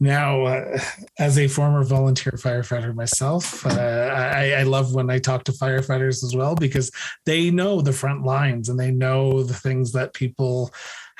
Now, 0.02 0.46
uh, 0.46 0.80
as 1.20 1.38
a 1.38 1.46
former 1.46 1.84
volunteer 1.84 2.32
firefighter 2.32 2.92
myself, 2.92 3.64
uh, 3.64 3.70
I, 3.70 4.50
I, 4.54 4.62
love 4.64 4.96
when 4.96 5.08
I 5.10 5.20
talk 5.20 5.44
to 5.44 5.52
firefighters 5.52 6.24
as 6.24 6.34
well 6.34 6.56
because 6.56 6.90
they 7.24 7.52
know 7.52 7.80
the 7.80 7.92
front 7.92 8.24
lines 8.24 8.68
and 8.68 8.80
they 8.80 8.90
know 8.90 9.44
the 9.44 9.54
things 9.54 9.92
that 9.92 10.12
people 10.12 10.72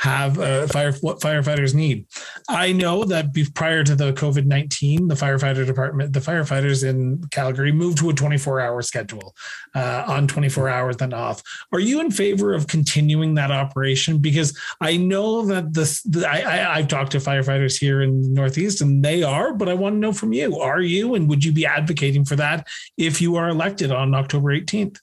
have 0.03 0.37
uh, 0.41 0.67
fire 0.67 0.93
what 1.01 1.21
firefighters 1.21 1.75
need. 1.75 2.07
I 2.49 2.73
know 2.73 3.05
that 3.05 3.27
prior 3.55 3.85
to 3.85 3.95
the 3.95 4.13
COVID 4.13 4.47
nineteen, 4.47 5.07
the 5.07 5.15
firefighter 5.15 5.65
department, 5.65 6.13
the 6.13 6.19
firefighters 6.19 6.83
in 6.83 7.23
Calgary 7.31 7.71
moved 7.71 7.99
to 7.99 8.11
a 8.11 8.13
twenty 8.13 8.37
four 8.37 8.59
hour 8.61 8.83
schedule, 8.83 9.37
uh, 9.77 10.03
on 10.09 10.27
twenty 10.27 10.49
four 10.49 10.69
hours 10.69 10.97
then 10.97 11.15
off. 11.15 11.41
Are 11.73 11.79
you 11.79 12.01
in 12.01 12.11
favor 12.11 12.53
of 12.53 12.67
continuing 12.67 13.35
that 13.37 13.53
operation? 13.53 14.19
Because 14.19 14.59
I 14.81 14.97
know 14.97 15.47
that 15.47 15.73
this, 15.73 16.03
the, 16.03 16.29
I, 16.29 16.41
I 16.41 16.75
I've 16.79 16.89
talked 16.89 17.13
to 17.13 17.19
firefighters 17.19 17.79
here 17.79 18.03
in 18.03 18.23
the 18.23 18.29
Northeast, 18.31 18.81
and 18.81 19.05
they 19.05 19.23
are. 19.23 19.55
But 19.55 19.69
I 19.69 19.75
want 19.75 19.95
to 19.95 20.01
know 20.01 20.13
from 20.13 20.33
you: 20.33 20.59
Are 20.59 20.83
you, 20.83 21.15
and 21.15 21.29
would 21.29 21.45
you 21.45 21.53
be 21.53 21.65
advocating 21.65 22.25
for 22.25 22.35
that 22.37 22.67
if 22.97 23.21
you 23.21 23.37
are 23.37 23.49
elected 23.49 23.93
on 23.93 24.17
October 24.17 24.51
eighteenth? 24.51 24.99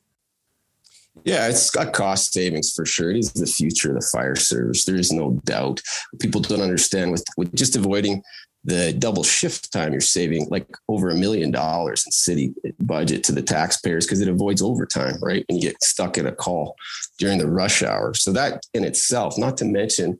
Yeah, 1.25 1.47
it's 1.47 1.69
got 1.69 1.93
cost 1.93 2.33
savings 2.33 2.73
for 2.73 2.85
sure. 2.85 3.11
It 3.11 3.17
is 3.17 3.33
the 3.33 3.45
future 3.45 3.89
of 3.89 4.01
the 4.01 4.09
fire 4.11 4.35
service. 4.35 4.85
There 4.85 4.95
is 4.95 5.11
no 5.11 5.39
doubt. 5.43 5.81
People 6.19 6.41
don't 6.41 6.61
understand 6.61 7.11
with, 7.11 7.23
with 7.37 7.53
just 7.55 7.75
avoiding 7.75 8.23
the 8.65 8.93
double 8.93 9.23
shift 9.23 9.71
time, 9.71 9.93
you're 9.93 10.01
saving 10.01 10.47
like 10.49 10.67
over 10.89 11.09
a 11.09 11.15
million 11.15 11.49
dollars 11.49 12.03
in 12.05 12.11
city 12.11 12.53
budget 12.79 13.23
to 13.23 13.31
the 13.31 13.41
taxpayers 13.41 14.05
because 14.05 14.19
it 14.19 14.27
avoids 14.27 14.61
overtime, 14.61 15.15
right? 15.21 15.45
And 15.47 15.57
you 15.57 15.69
get 15.69 15.81
stuck 15.81 16.17
in 16.17 16.27
a 16.27 16.31
call 16.31 16.75
during 17.17 17.37
the 17.37 17.49
rush 17.49 17.83
hour. 17.83 18.13
So 18.13 18.33
that 18.33 18.65
in 18.73 18.83
itself, 18.83 19.37
not 19.37 19.55
to 19.57 19.65
mention 19.65 20.19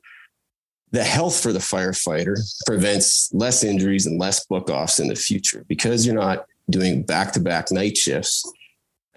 the 0.90 1.04
health 1.04 1.40
for 1.40 1.52
the 1.52 1.58
firefighter 1.58 2.36
prevents 2.66 3.32
less 3.32 3.62
injuries 3.62 4.06
and 4.06 4.18
less 4.18 4.44
book 4.46 4.70
offs 4.70 4.98
in 4.98 5.08
the 5.08 5.14
future 5.14 5.64
because 5.68 6.04
you're 6.04 6.14
not 6.14 6.46
doing 6.68 7.02
back 7.02 7.32
to 7.32 7.40
back 7.40 7.70
night 7.70 7.96
shifts 7.96 8.44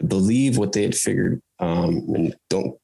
I 0.02 0.06
believe 0.06 0.58
what 0.58 0.72
they 0.72 0.84
had 0.84 0.96
figured, 0.96 1.42
um, 1.64 2.06
and 2.14 2.36
don't, 2.50 2.78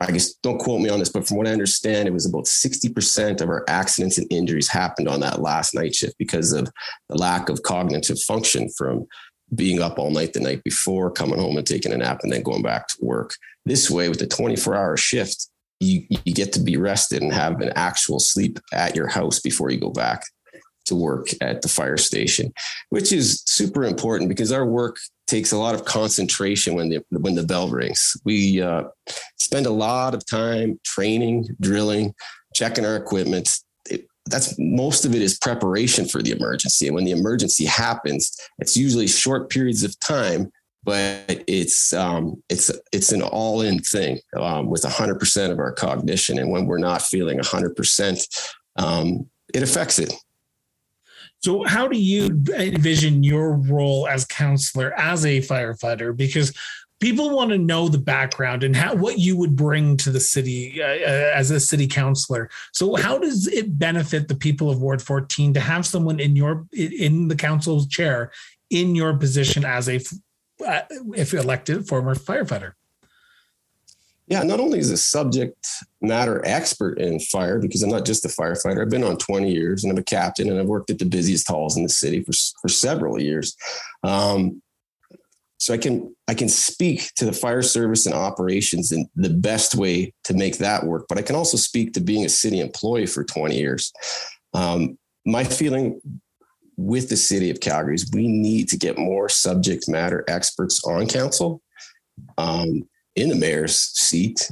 I 0.00 0.10
guess, 0.10 0.34
don't 0.42 0.58
quote 0.58 0.80
me 0.80 0.88
on 0.88 0.98
this, 0.98 1.08
but 1.08 1.26
from 1.26 1.36
what 1.36 1.46
I 1.46 1.52
understand, 1.52 2.08
it 2.08 2.12
was 2.12 2.26
about 2.26 2.44
60% 2.44 3.40
of 3.40 3.48
our 3.48 3.64
accidents 3.68 4.18
and 4.18 4.30
injuries 4.30 4.68
happened 4.68 5.08
on 5.08 5.20
that 5.20 5.40
last 5.40 5.74
night 5.74 5.94
shift 5.94 6.16
because 6.18 6.52
of 6.52 6.68
the 7.08 7.16
lack 7.16 7.48
of 7.48 7.62
cognitive 7.62 8.20
function 8.20 8.68
from 8.76 9.06
being 9.54 9.80
up 9.80 9.98
all 9.98 10.10
night 10.10 10.32
the 10.32 10.40
night 10.40 10.62
before, 10.64 11.10
coming 11.10 11.38
home 11.38 11.56
and 11.56 11.66
taking 11.66 11.92
a 11.92 11.96
nap, 11.96 12.20
and 12.22 12.32
then 12.32 12.42
going 12.42 12.62
back 12.62 12.88
to 12.88 12.96
work. 13.00 13.34
This 13.64 13.90
way, 13.90 14.08
with 14.08 14.18
the 14.18 14.26
24 14.26 14.74
hour 14.74 14.96
shift, 14.96 15.48
you, 15.80 16.06
you 16.24 16.34
get 16.34 16.52
to 16.54 16.60
be 16.60 16.76
rested 16.76 17.22
and 17.22 17.32
have 17.32 17.60
an 17.60 17.72
actual 17.76 18.18
sleep 18.18 18.58
at 18.72 18.96
your 18.96 19.06
house 19.06 19.40
before 19.40 19.70
you 19.70 19.78
go 19.78 19.90
back 19.90 20.22
to 20.86 20.94
work 20.94 21.28
at 21.40 21.62
the 21.62 21.68
fire 21.68 21.96
station, 21.96 22.52
which 22.90 23.12
is 23.12 23.42
super 23.46 23.84
important 23.84 24.28
because 24.28 24.52
our 24.52 24.66
work 24.66 24.98
takes 25.26 25.52
a 25.52 25.58
lot 25.58 25.74
of 25.74 25.84
concentration 25.84 26.74
when 26.74 26.88
the 26.88 27.04
when 27.10 27.34
the 27.34 27.42
bell 27.42 27.68
rings. 27.68 28.16
We 28.24 28.62
uh, 28.62 28.84
spend 29.36 29.66
a 29.66 29.70
lot 29.70 30.14
of 30.14 30.24
time 30.26 30.80
training, 30.84 31.48
drilling, 31.60 32.14
checking 32.54 32.84
our 32.84 32.96
equipment. 32.96 33.48
It, 33.90 34.06
that's 34.26 34.54
most 34.58 35.04
of 35.04 35.14
it 35.14 35.22
is 35.22 35.38
preparation 35.38 36.06
for 36.06 36.22
the 36.22 36.32
emergency. 36.32 36.86
And 36.86 36.94
when 36.94 37.04
the 37.04 37.12
emergency 37.12 37.64
happens, 37.64 38.36
it's 38.58 38.76
usually 38.76 39.06
short 39.06 39.50
periods 39.50 39.84
of 39.84 39.98
time, 40.00 40.50
but 40.84 41.44
it's 41.46 41.92
um, 41.92 42.42
it's 42.48 42.70
it's 42.92 43.12
an 43.12 43.22
all 43.22 43.60
in 43.62 43.80
thing 43.80 44.18
um, 44.36 44.68
with 44.70 44.84
hundred 44.84 45.18
percent 45.18 45.52
of 45.52 45.58
our 45.58 45.72
cognition. 45.72 46.38
And 46.38 46.50
when 46.50 46.66
we're 46.66 46.78
not 46.78 47.02
feeling 47.02 47.38
hundred 47.42 47.70
um, 47.70 47.74
percent, 47.74 48.26
it 49.54 49.62
affects 49.62 49.98
it. 49.98 50.12
So, 51.42 51.64
how 51.64 51.86
do 51.86 51.98
you 51.98 52.42
envision 52.56 53.22
your 53.22 53.56
role 53.56 54.08
as 54.08 54.24
counselor, 54.24 54.98
as 54.98 55.24
a 55.24 55.40
firefighter? 55.40 56.16
Because 56.16 56.52
people 57.00 57.34
want 57.34 57.50
to 57.50 57.58
know 57.58 57.88
the 57.88 57.98
background 57.98 58.62
and 58.62 58.74
how 58.74 58.94
what 58.94 59.18
you 59.18 59.36
would 59.36 59.54
bring 59.54 59.96
to 59.98 60.10
the 60.10 60.20
city 60.20 60.82
uh, 60.82 60.86
uh 60.86 61.30
as 61.34 61.50
a 61.50 61.60
city 61.60 61.86
councilor. 61.86 62.50
So, 62.72 62.96
how 62.96 63.18
does 63.18 63.46
it 63.46 63.78
benefit 63.78 64.28
the 64.28 64.34
people 64.34 64.70
of 64.70 64.80
Ward 64.80 65.02
14 65.02 65.54
to 65.54 65.60
have 65.60 65.86
someone 65.86 66.20
in 66.20 66.36
your 66.36 66.66
in 66.72 67.28
the 67.28 67.36
council's 67.36 67.86
chair 67.86 68.32
in 68.70 68.94
your 68.94 69.16
position 69.16 69.64
as 69.64 69.88
a 69.88 70.00
uh, 70.66 70.82
if 71.14 71.34
elected 71.34 71.86
former 71.86 72.14
firefighter? 72.14 72.72
Yeah, 74.28 74.42
not 74.42 74.58
only 74.58 74.80
is 74.80 74.90
a 74.90 74.96
subject 74.96 75.68
matter 76.00 76.42
expert 76.44 76.98
in 76.98 77.20
fire, 77.20 77.60
because 77.60 77.82
I'm 77.82 77.90
not 77.90 78.04
just 78.04 78.24
a 78.24 78.28
firefighter, 78.28 78.82
I've 78.82 78.90
been 78.90 79.04
on 79.04 79.18
20 79.18 79.52
years 79.52 79.84
and 79.84 79.92
I'm 79.92 79.98
a 79.98 80.02
captain 80.02 80.50
and 80.50 80.58
I've 80.58 80.66
worked 80.66 80.90
at 80.90 80.98
the 80.98 81.04
busiest 81.04 81.46
halls 81.46 81.76
in 81.76 81.84
the 81.84 81.88
city 81.88 82.22
for, 82.24 82.32
for 82.60 82.68
several 82.68 83.20
years. 83.20 83.56
Um, 84.02 84.62
so 85.58 85.72
I 85.72 85.78
can 85.78 86.14
I 86.28 86.34
can 86.34 86.48
speak 86.48 87.12
to 87.16 87.24
the 87.24 87.32
fire 87.32 87.62
service 87.62 88.04
and 88.04 88.14
operations 88.14 88.92
in 88.92 89.08
the 89.16 89.30
best 89.30 89.74
way 89.74 90.12
to 90.24 90.34
make 90.34 90.58
that 90.58 90.84
work. 90.84 91.06
But 91.08 91.18
I 91.18 91.22
can 91.22 91.34
also 91.34 91.56
speak 91.56 91.94
to 91.94 92.00
being 92.00 92.24
a 92.24 92.28
city 92.28 92.60
employee 92.60 93.06
for 93.06 93.24
20 93.24 93.56
years. 93.56 93.92
Um, 94.52 94.98
my 95.24 95.44
feeling 95.44 96.00
with 96.76 97.08
the 97.08 97.16
city 97.16 97.50
of 97.50 97.60
Calgary 97.60 97.94
is 97.94 98.10
we 98.12 98.28
need 98.28 98.68
to 98.68 98.76
get 98.76 98.98
more 98.98 99.28
subject 99.28 99.88
matter 99.88 100.24
experts 100.28 100.84
on 100.84 101.06
council. 101.06 101.62
Um, 102.36 102.86
in 103.16 103.28
the 103.28 103.34
mayor's 103.34 103.76
seat, 103.76 104.50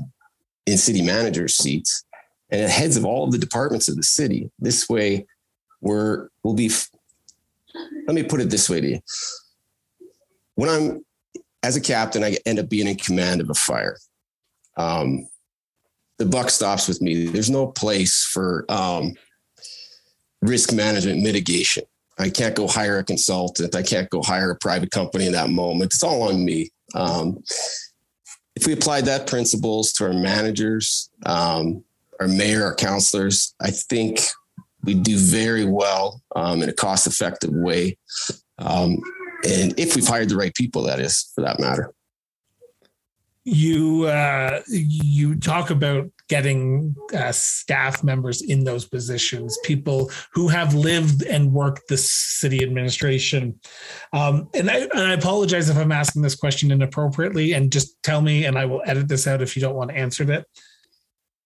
in 0.67 0.77
city 0.77 1.03
manager's 1.03 1.57
seats, 1.57 2.05
and 2.51 2.63
at 2.63 2.71
heads 2.71 2.97
of 2.97 3.05
all 3.05 3.25
of 3.25 3.33
the 3.33 3.39
departments 3.39 3.89
of 3.89 3.97
the 3.97 4.03
city. 4.03 4.51
This 4.59 4.89
way, 4.89 5.27
we're 5.81 6.29
we'll 6.43 6.55
be. 6.55 6.71
Let 8.07 8.15
me 8.15 8.23
put 8.23 8.41
it 8.41 8.51
this 8.51 8.69
way 8.69 8.81
to 8.81 8.89
you: 8.89 9.01
when 10.55 10.69
I'm 10.69 11.05
as 11.63 11.77
a 11.77 11.81
captain, 11.81 12.25
I 12.25 12.37
end 12.45 12.59
up 12.59 12.69
being 12.69 12.87
in 12.87 12.97
command 12.97 13.41
of 13.41 13.51
a 13.51 13.55
fire. 13.55 13.97
Um, 14.77 15.27
the 16.19 16.27
buck 16.27 16.51
stops 16.51 16.89
with 16.89 17.01
me. 17.01 17.27
There's 17.27 17.51
no 17.51 17.69
place 17.69 18.25
for 18.25 18.65
um, 18.69 19.15
risk 20.43 20.73
management 20.73 21.23
mitigation. 21.23 21.85
I 22.19 22.31
can't 22.31 22.55
go 22.55 22.69
hire 22.69 22.99
a 22.99 23.05
consultant. 23.05 23.75
I 23.75 23.83
can't 23.83 24.09
go 24.11 24.23
hire 24.23 24.51
a 24.51 24.57
private 24.57 24.91
company 24.91 25.27
in 25.27 25.33
that 25.33 25.51
moment. 25.51 25.93
It's 25.93 26.03
all 26.03 26.29
on 26.29 26.45
me. 26.45 26.71
Um, 26.95 27.43
if 28.57 28.67
we 28.67 28.73
applied 28.73 29.05
that 29.07 29.27
principles 29.27 29.93
to 29.95 30.05
our 30.05 30.13
managers, 30.13 31.11
um, 31.27 31.85
our 32.21 32.29
mayor, 32.29 32.65
our 32.65 32.75
counselors, 32.75 33.55
I 33.61 33.71
think 33.71 34.21
we 34.85 34.95
do 34.95 35.17
very 35.19 35.65
well 35.65 36.23
um, 36.37 36.63
in 36.63 36.69
a 36.69 36.73
cost 36.73 37.07
effective 37.07 37.51
way. 37.53 37.99
Um, 38.59 39.01
and 39.47 39.79
if 39.79 39.97
we've 39.97 40.07
hired 40.07 40.29
the 40.29 40.37
right 40.37 40.55
people, 40.55 40.83
that 40.85 41.01
is 41.01 41.33
for 41.35 41.41
that 41.43 41.59
matter 41.59 41.93
you 43.45 44.05
uh, 44.05 44.63
you 44.69 45.37
talk 45.37 45.71
about 45.71 46.11
getting 46.29 46.95
uh, 47.15 47.33
staff 47.33 48.03
members 48.03 48.41
in 48.43 48.65
those 48.65 48.87
positions, 48.87 49.59
people 49.63 50.11
who 50.33 50.49
have 50.49 50.75
lived 50.75 51.23
and 51.23 51.53
worked 51.53 51.89
the 51.89 51.97
city 51.97 52.63
administration. 52.63 53.61
Um, 54.13 54.49
and, 54.55 54.71
I, 54.71 54.79
and 54.79 55.01
I 55.01 55.13
apologize 55.13 55.69
if 55.69 55.77
I'm 55.77 55.93
asking 55.93 56.23
this 56.23 56.35
question 56.35 56.71
inappropriately, 56.71 57.53
and 57.53 57.71
just 57.71 58.03
tell 58.03 58.21
me, 58.21 58.45
and 58.45 58.57
I 58.57 58.65
will 58.65 58.83
edit 58.87 59.09
this 59.09 59.27
out 59.27 59.43
if 59.43 59.55
you 59.55 59.61
don't 59.63 59.77
want 59.77 59.91
to 59.91 59.97
answer 59.97 60.31
it. 60.31 60.47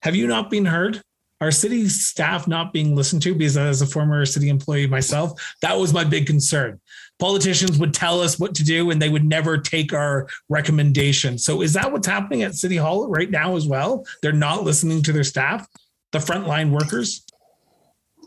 Have 0.02 0.14
you 0.14 0.26
not 0.26 0.50
been 0.50 0.66
heard? 0.66 1.02
Our 1.40 1.50
city 1.50 1.88
staff 1.88 2.48
not 2.48 2.72
being 2.72 2.96
listened 2.96 3.22
to? 3.22 3.34
Because 3.34 3.56
as 3.56 3.82
a 3.82 3.86
former 3.86 4.24
city 4.26 4.48
employee 4.48 4.86
myself, 4.86 5.40
that 5.62 5.78
was 5.78 5.92
my 5.92 6.04
big 6.04 6.26
concern 6.26 6.80
politicians 7.18 7.78
would 7.78 7.94
tell 7.94 8.20
us 8.20 8.38
what 8.38 8.54
to 8.54 8.64
do 8.64 8.90
and 8.90 9.02
they 9.02 9.08
would 9.08 9.24
never 9.24 9.58
take 9.58 9.92
our 9.92 10.28
recommendations. 10.48 11.44
So 11.44 11.62
is 11.62 11.72
that 11.72 11.90
what's 11.90 12.06
happening 12.06 12.42
at 12.42 12.54
City 12.54 12.76
Hall 12.76 13.08
right 13.08 13.30
now 13.30 13.56
as 13.56 13.66
well? 13.66 14.06
They're 14.22 14.32
not 14.32 14.64
listening 14.64 15.02
to 15.02 15.12
their 15.12 15.24
staff, 15.24 15.68
the 16.12 16.18
frontline 16.18 16.70
workers? 16.70 17.24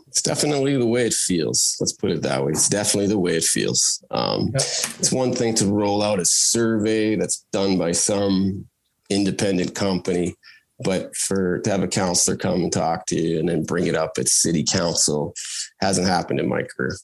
It's 0.08 0.20
definitely 0.20 0.76
the 0.76 0.86
way 0.86 1.06
it 1.06 1.14
feels. 1.14 1.78
Let's 1.80 1.94
put 1.94 2.10
it 2.10 2.20
that 2.20 2.44
way. 2.44 2.52
It's 2.52 2.68
definitely 2.68 3.06
the 3.06 3.18
way 3.18 3.36
it 3.36 3.44
feels. 3.44 4.04
Um, 4.10 4.50
yep. 4.52 4.56
It's 4.98 5.10
one 5.10 5.34
thing 5.34 5.54
to 5.54 5.66
roll 5.66 6.02
out 6.02 6.20
a 6.20 6.24
survey 6.26 7.16
that's 7.16 7.46
done 7.50 7.78
by 7.78 7.92
some 7.92 8.66
independent 9.08 9.74
company, 9.74 10.34
but 10.80 11.16
for 11.16 11.60
to 11.60 11.70
have 11.70 11.82
a 11.82 11.88
counselor 11.88 12.36
come 12.36 12.62
and 12.62 12.72
talk 12.72 13.06
to 13.06 13.16
you 13.16 13.38
and 13.38 13.48
then 13.48 13.64
bring 13.64 13.86
it 13.86 13.94
up 13.94 14.12
at 14.18 14.28
city 14.28 14.64
council 14.64 15.32
hasn't 15.80 16.06
happened 16.06 16.40
in 16.40 16.48
my 16.48 16.62
career. 16.62 16.94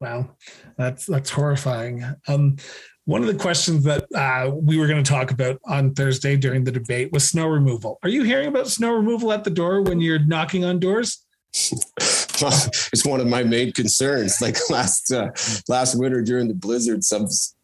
Wow. 0.00 0.36
That's 0.76 1.06
that's 1.06 1.30
horrifying. 1.30 2.04
Um, 2.28 2.56
one 3.04 3.22
of 3.22 3.26
the 3.26 3.34
questions 3.34 3.84
that 3.84 4.04
uh, 4.14 4.50
we 4.54 4.78
were 4.78 4.86
going 4.86 5.02
to 5.02 5.10
talk 5.10 5.30
about 5.30 5.58
on 5.64 5.94
Thursday 5.94 6.36
during 6.36 6.62
the 6.62 6.70
debate 6.70 7.10
was 7.10 7.26
snow 7.26 7.46
removal. 7.46 7.98
Are 8.02 8.08
you 8.08 8.22
hearing 8.22 8.48
about 8.48 8.68
snow 8.68 8.92
removal 8.92 9.32
at 9.32 9.44
the 9.44 9.50
door 9.50 9.82
when 9.82 10.00
you're 10.00 10.18
knocking 10.18 10.64
on 10.64 10.78
doors? 10.78 11.26
it's 11.54 13.06
one 13.06 13.20
of 13.20 13.26
my 13.26 13.42
main 13.42 13.72
concerns. 13.72 14.38
Like 14.48 14.56
last 14.70 15.12
uh, 15.12 15.30
last 15.68 15.98
winter 15.98 16.22
during 16.22 16.48
the 16.48 16.54
blizzards 16.54 17.12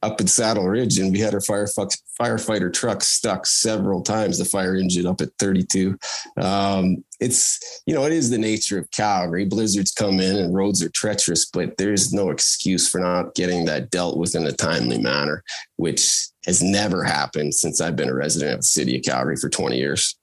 up 0.02 0.20
in 0.20 0.26
Saddle 0.26 0.68
Ridge, 0.68 0.98
and 0.98 1.12
we 1.12 1.18
had 1.18 1.34
our 1.34 1.40
firefighter 1.40 2.72
truck 2.72 3.02
stuck 3.02 3.46
several 3.46 4.02
times. 4.02 4.38
The 4.38 4.44
fire 4.44 4.76
engine 4.76 5.06
up 5.06 5.20
at 5.20 5.30
32. 5.38 5.96
Um, 6.36 7.04
it's 7.20 7.82
you 7.86 7.94
know 7.94 8.04
it 8.04 8.12
is 8.12 8.28
the 8.28 8.38
nature 8.38 8.78
of 8.78 8.90
Calgary. 8.90 9.46
Blizzards 9.46 9.92
come 9.92 10.20
in 10.20 10.36
and 10.36 10.54
roads 10.54 10.82
are 10.82 10.90
treacherous, 10.90 11.46
but 11.46 11.76
there's 11.78 12.12
no 12.12 12.30
excuse 12.30 12.88
for 12.88 13.00
not 13.00 13.34
getting 13.34 13.64
that 13.66 13.90
dealt 13.90 14.18
with 14.18 14.34
in 14.34 14.46
a 14.46 14.52
timely 14.52 14.98
manner, 14.98 15.42
which 15.76 16.28
has 16.44 16.62
never 16.62 17.02
happened 17.04 17.54
since 17.54 17.80
I've 17.80 17.96
been 17.96 18.10
a 18.10 18.14
resident 18.14 18.52
of 18.52 18.58
the 18.60 18.64
city 18.64 18.96
of 18.96 19.04
Calgary 19.04 19.36
for 19.36 19.48
20 19.48 19.76
years. 19.76 20.16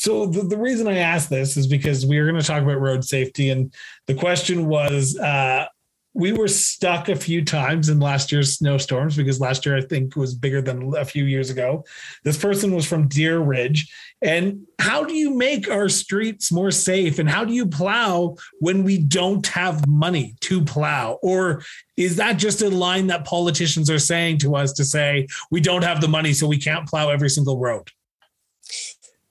So 0.00 0.24
the, 0.24 0.44
the 0.44 0.56
reason 0.56 0.88
I 0.88 0.96
asked 0.96 1.28
this 1.28 1.58
is 1.58 1.66
because 1.66 2.06
we 2.06 2.16
are 2.16 2.24
going 2.24 2.40
to 2.40 2.46
talk 2.46 2.62
about 2.62 2.80
road 2.80 3.04
safety, 3.04 3.50
and 3.50 3.70
the 4.06 4.14
question 4.14 4.66
was, 4.66 5.18
uh, 5.18 5.66
we 6.14 6.32
were 6.32 6.48
stuck 6.48 7.10
a 7.10 7.14
few 7.14 7.44
times 7.44 7.90
in 7.90 8.00
last 8.00 8.32
year's 8.32 8.56
snowstorms 8.56 9.14
because 9.14 9.42
last 9.42 9.66
year 9.66 9.76
I 9.76 9.82
think 9.82 10.16
was 10.16 10.34
bigger 10.34 10.62
than 10.62 10.96
a 10.96 11.04
few 11.04 11.24
years 11.24 11.50
ago. 11.50 11.84
This 12.24 12.38
person 12.38 12.74
was 12.74 12.86
from 12.86 13.08
Deer 13.08 13.40
Ridge. 13.40 13.92
And 14.22 14.66
how 14.78 15.04
do 15.04 15.12
you 15.12 15.34
make 15.34 15.70
our 15.70 15.90
streets 15.90 16.50
more 16.50 16.70
safe? 16.70 17.18
And 17.18 17.28
how 17.28 17.44
do 17.44 17.52
you 17.52 17.66
plow 17.66 18.36
when 18.58 18.84
we 18.84 18.96
don't 18.96 19.46
have 19.48 19.86
money 19.86 20.34
to 20.40 20.64
plow? 20.64 21.18
Or 21.22 21.62
is 21.98 22.16
that 22.16 22.38
just 22.38 22.62
a 22.62 22.70
line 22.70 23.08
that 23.08 23.26
politicians 23.26 23.90
are 23.90 23.98
saying 23.98 24.38
to 24.38 24.56
us 24.56 24.72
to 24.72 24.84
say, 24.84 25.26
we 25.50 25.60
don't 25.60 25.84
have 25.84 26.00
the 26.00 26.08
money, 26.08 26.32
so 26.32 26.48
we 26.48 26.58
can't 26.58 26.88
plow 26.88 27.10
every 27.10 27.28
single 27.28 27.58
road? 27.58 27.90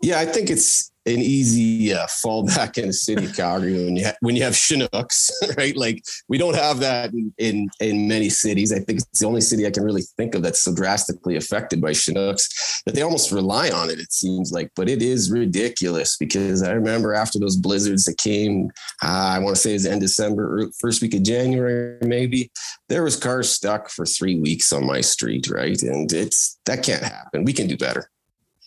Yeah, 0.01 0.20
I 0.20 0.25
think 0.25 0.50
it's 0.50 0.91
an 1.06 1.20
easy 1.20 1.94
uh, 1.94 2.06
fallback 2.08 2.77
in 2.77 2.88
the 2.88 2.94
city 2.94 3.25
of 3.25 3.36
Calgary 3.36 3.74
when 3.86 3.96
you 3.96 4.06
ha- 4.06 4.15
when 4.22 4.36
you 4.36 4.44
have 4.44 4.56
Chinooks, 4.56 5.32
right? 5.58 5.75
Like 5.75 6.03
we 6.27 6.38
don't 6.38 6.56
have 6.56 6.79
that 6.79 7.13
in, 7.13 7.34
in, 7.38 7.70
in 7.79 8.08
many 8.08 8.29
cities. 8.29 8.72
I 8.72 8.79
think 8.79 9.00
it's 9.00 9.20
the 9.20 9.25
only 9.25 9.41
city 9.41 9.65
I 9.65 9.72
can 9.72 9.84
really 9.84 10.03
think 10.18 10.36
of 10.36 10.41
that's 10.41 10.62
so 10.62 10.74
drastically 10.74 11.36
affected 11.36 11.82
by 11.82 11.94
Chinooks 11.94 12.82
that 12.86 12.96
they 12.96 13.01
almost 13.01 13.32
rely 13.32 13.70
on 13.70 13.89
it. 13.89 14.00
It 14.00 14.13
seems 14.13 14.51
like, 14.51 14.72
but 14.75 14.89
it 14.89 15.01
is 15.01 15.32
ridiculous 15.32 16.18
because 16.18 16.63
I 16.63 16.72
remember 16.72 17.13
after 17.13 17.39
those 17.39 17.56
blizzards 17.56 18.06
that 18.06 18.18
came, 18.18 18.70
uh, 19.03 19.08
I 19.36 19.39
want 19.39 19.56
to 19.56 19.62
say 19.62 19.72
it 19.72 19.74
was 19.74 19.86
end 19.86 20.01
December, 20.01 20.62
or 20.62 20.68
first 20.79 21.01
week 21.01 21.13
of 21.13 21.24
January, 21.24 21.98
maybe 22.01 22.51
there 22.88 23.03
was 23.03 23.15
cars 23.15 23.51
stuck 23.51 23.89
for 23.89 24.06
three 24.06 24.39
weeks 24.39 24.72
on 24.72 24.86
my 24.86 25.01
street, 25.01 25.50
right? 25.50 25.82
And 25.82 26.12
it's 26.13 26.60
that 26.65 26.84
can't 26.84 27.03
happen. 27.03 27.44
We 27.44 27.53
can 27.53 27.68
do 27.68 27.77
better. 27.77 28.10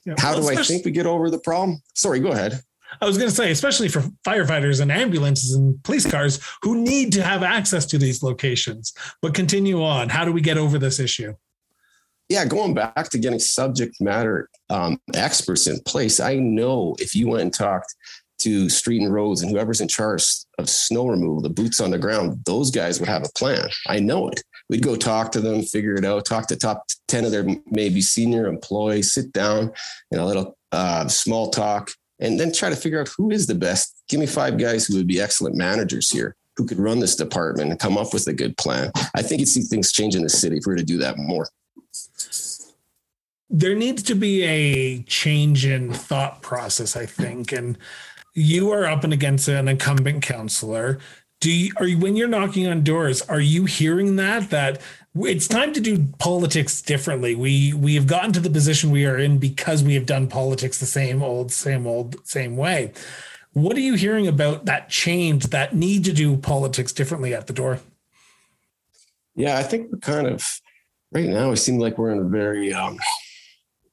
Yeah. 0.04 0.14
How 0.18 0.32
well, 0.32 0.42
do 0.42 0.58
I 0.58 0.62
think 0.62 0.84
we 0.84 0.90
get 0.90 1.06
over 1.06 1.30
the 1.30 1.38
problem? 1.38 1.82
Sorry, 1.94 2.20
go 2.20 2.32
ahead. 2.32 2.60
I 3.00 3.06
was 3.06 3.16
going 3.16 3.30
to 3.30 3.34
say, 3.34 3.50
especially 3.50 3.88
for 3.88 4.00
firefighters 4.26 4.80
and 4.80 4.92
ambulances 4.92 5.54
and 5.54 5.82
police 5.82 6.10
cars 6.10 6.40
who 6.62 6.82
need 6.82 7.12
to 7.14 7.22
have 7.22 7.42
access 7.42 7.86
to 7.86 7.98
these 7.98 8.22
locations. 8.22 8.92
But 9.22 9.34
continue 9.34 9.82
on. 9.82 10.08
How 10.08 10.24
do 10.24 10.32
we 10.32 10.40
get 10.40 10.58
over 10.58 10.78
this 10.78 11.00
issue? 11.00 11.34
Yeah, 12.28 12.44
going 12.44 12.74
back 12.74 13.10
to 13.10 13.18
getting 13.18 13.38
subject 13.38 14.00
matter 14.00 14.48
um, 14.70 14.98
experts 15.14 15.66
in 15.66 15.80
place. 15.80 16.20
I 16.20 16.36
know 16.36 16.96
if 16.98 17.14
you 17.14 17.28
went 17.28 17.42
and 17.42 17.54
talked 17.54 17.94
to 18.42 18.68
street 18.68 19.02
and 19.02 19.12
roads 19.12 19.42
and 19.42 19.50
whoever's 19.50 19.80
in 19.80 19.88
charge 19.88 20.24
of 20.58 20.68
snow 20.68 21.08
removal, 21.08 21.40
the 21.40 21.50
boots 21.50 21.80
on 21.80 21.90
the 21.90 21.98
ground, 21.98 22.44
those 22.44 22.70
guys 22.70 23.00
would 23.00 23.08
have 23.08 23.24
a 23.24 23.32
plan. 23.38 23.68
I 23.88 23.98
know 23.98 24.28
it 24.28 24.42
we'd 24.72 24.82
go 24.82 24.96
talk 24.96 25.30
to 25.32 25.40
them, 25.40 25.62
figure 25.62 25.96
it 25.96 26.04
out, 26.04 26.24
talk 26.24 26.46
to 26.48 26.56
top 26.56 26.86
10 27.08 27.26
of 27.26 27.30
their 27.30 27.44
maybe 27.70 28.00
senior 28.00 28.46
employees, 28.46 29.12
sit 29.12 29.30
down 29.30 29.70
in 30.10 30.18
a 30.18 30.24
little 30.24 30.56
uh, 30.72 31.06
small 31.08 31.50
talk, 31.50 31.90
and 32.20 32.40
then 32.40 32.52
try 32.52 32.70
to 32.70 32.76
figure 32.76 32.98
out 32.98 33.10
who 33.16 33.30
is 33.30 33.46
the 33.46 33.54
best. 33.54 34.02
Give 34.08 34.18
me 34.18 34.26
five 34.26 34.56
guys 34.56 34.86
who 34.86 34.96
would 34.96 35.06
be 35.06 35.20
excellent 35.20 35.56
managers 35.56 36.08
here 36.08 36.36
who 36.56 36.66
could 36.66 36.78
run 36.78 37.00
this 37.00 37.16
department 37.16 37.70
and 37.70 37.78
come 37.78 37.98
up 37.98 38.14
with 38.14 38.26
a 38.28 38.32
good 38.32 38.56
plan. 38.56 38.90
I 39.14 39.22
think 39.22 39.40
you'd 39.40 39.48
see 39.48 39.60
things 39.60 39.92
change 39.92 40.14
in 40.14 40.22
the 40.22 40.30
city 40.30 40.56
if 40.56 40.64
we 40.66 40.72
were 40.72 40.78
to 40.78 40.84
do 40.84 40.98
that 40.98 41.18
more. 41.18 41.48
There 43.50 43.74
needs 43.74 44.02
to 44.04 44.14
be 44.14 44.42
a 44.44 45.02
change 45.02 45.66
in 45.66 45.92
thought 45.92 46.40
process, 46.40 46.96
I 46.96 47.04
think. 47.04 47.52
And 47.52 47.76
you 48.34 48.70
are 48.70 48.86
up 48.86 49.04
and 49.04 49.12
against 49.12 49.48
an 49.48 49.68
incumbent 49.68 50.22
councillor 50.22 50.98
do 51.40 51.50
you, 51.50 51.72
are 51.76 51.86
you 51.86 51.98
when 51.98 52.16
you're 52.16 52.28
knocking 52.28 52.66
on 52.68 52.84
doors 52.84 53.20
are 53.22 53.40
you 53.40 53.64
hearing 53.64 54.16
that 54.16 54.50
that 54.50 54.80
it's 55.14 55.46
time 55.46 55.74
to 55.74 55.80
do 55.80 56.06
politics 56.18 56.80
differently? 56.80 57.34
We 57.34 57.74
we 57.74 57.94
have 57.96 58.06
gotten 58.06 58.32
to 58.32 58.40
the 58.40 58.48
position 58.48 58.90
we 58.90 59.04
are 59.04 59.18
in 59.18 59.38
because 59.38 59.82
we 59.82 59.94
have 59.94 60.06
done 60.06 60.26
politics 60.26 60.78
the 60.80 60.86
same 60.86 61.22
old 61.22 61.52
same 61.52 61.86
old 61.86 62.26
same 62.26 62.56
way. 62.56 62.92
What 63.52 63.76
are 63.76 63.80
you 63.80 63.94
hearing 63.94 64.26
about 64.26 64.64
that 64.64 64.88
change 64.88 65.48
that 65.48 65.74
need 65.74 66.04
to 66.06 66.12
do 66.14 66.38
politics 66.38 66.92
differently 66.92 67.34
at 67.34 67.46
the 67.46 67.52
door? 67.52 67.80
Yeah 69.34 69.58
i 69.58 69.62
think 69.62 69.90
we're 69.90 69.98
kind 69.98 70.26
of 70.26 70.46
right 71.12 71.28
now 71.28 71.50
it 71.52 71.56
seems 71.56 71.80
like 71.80 71.98
we're 71.98 72.12
in 72.12 72.18
a 72.18 72.28
very 72.28 72.72
um, 72.72 72.98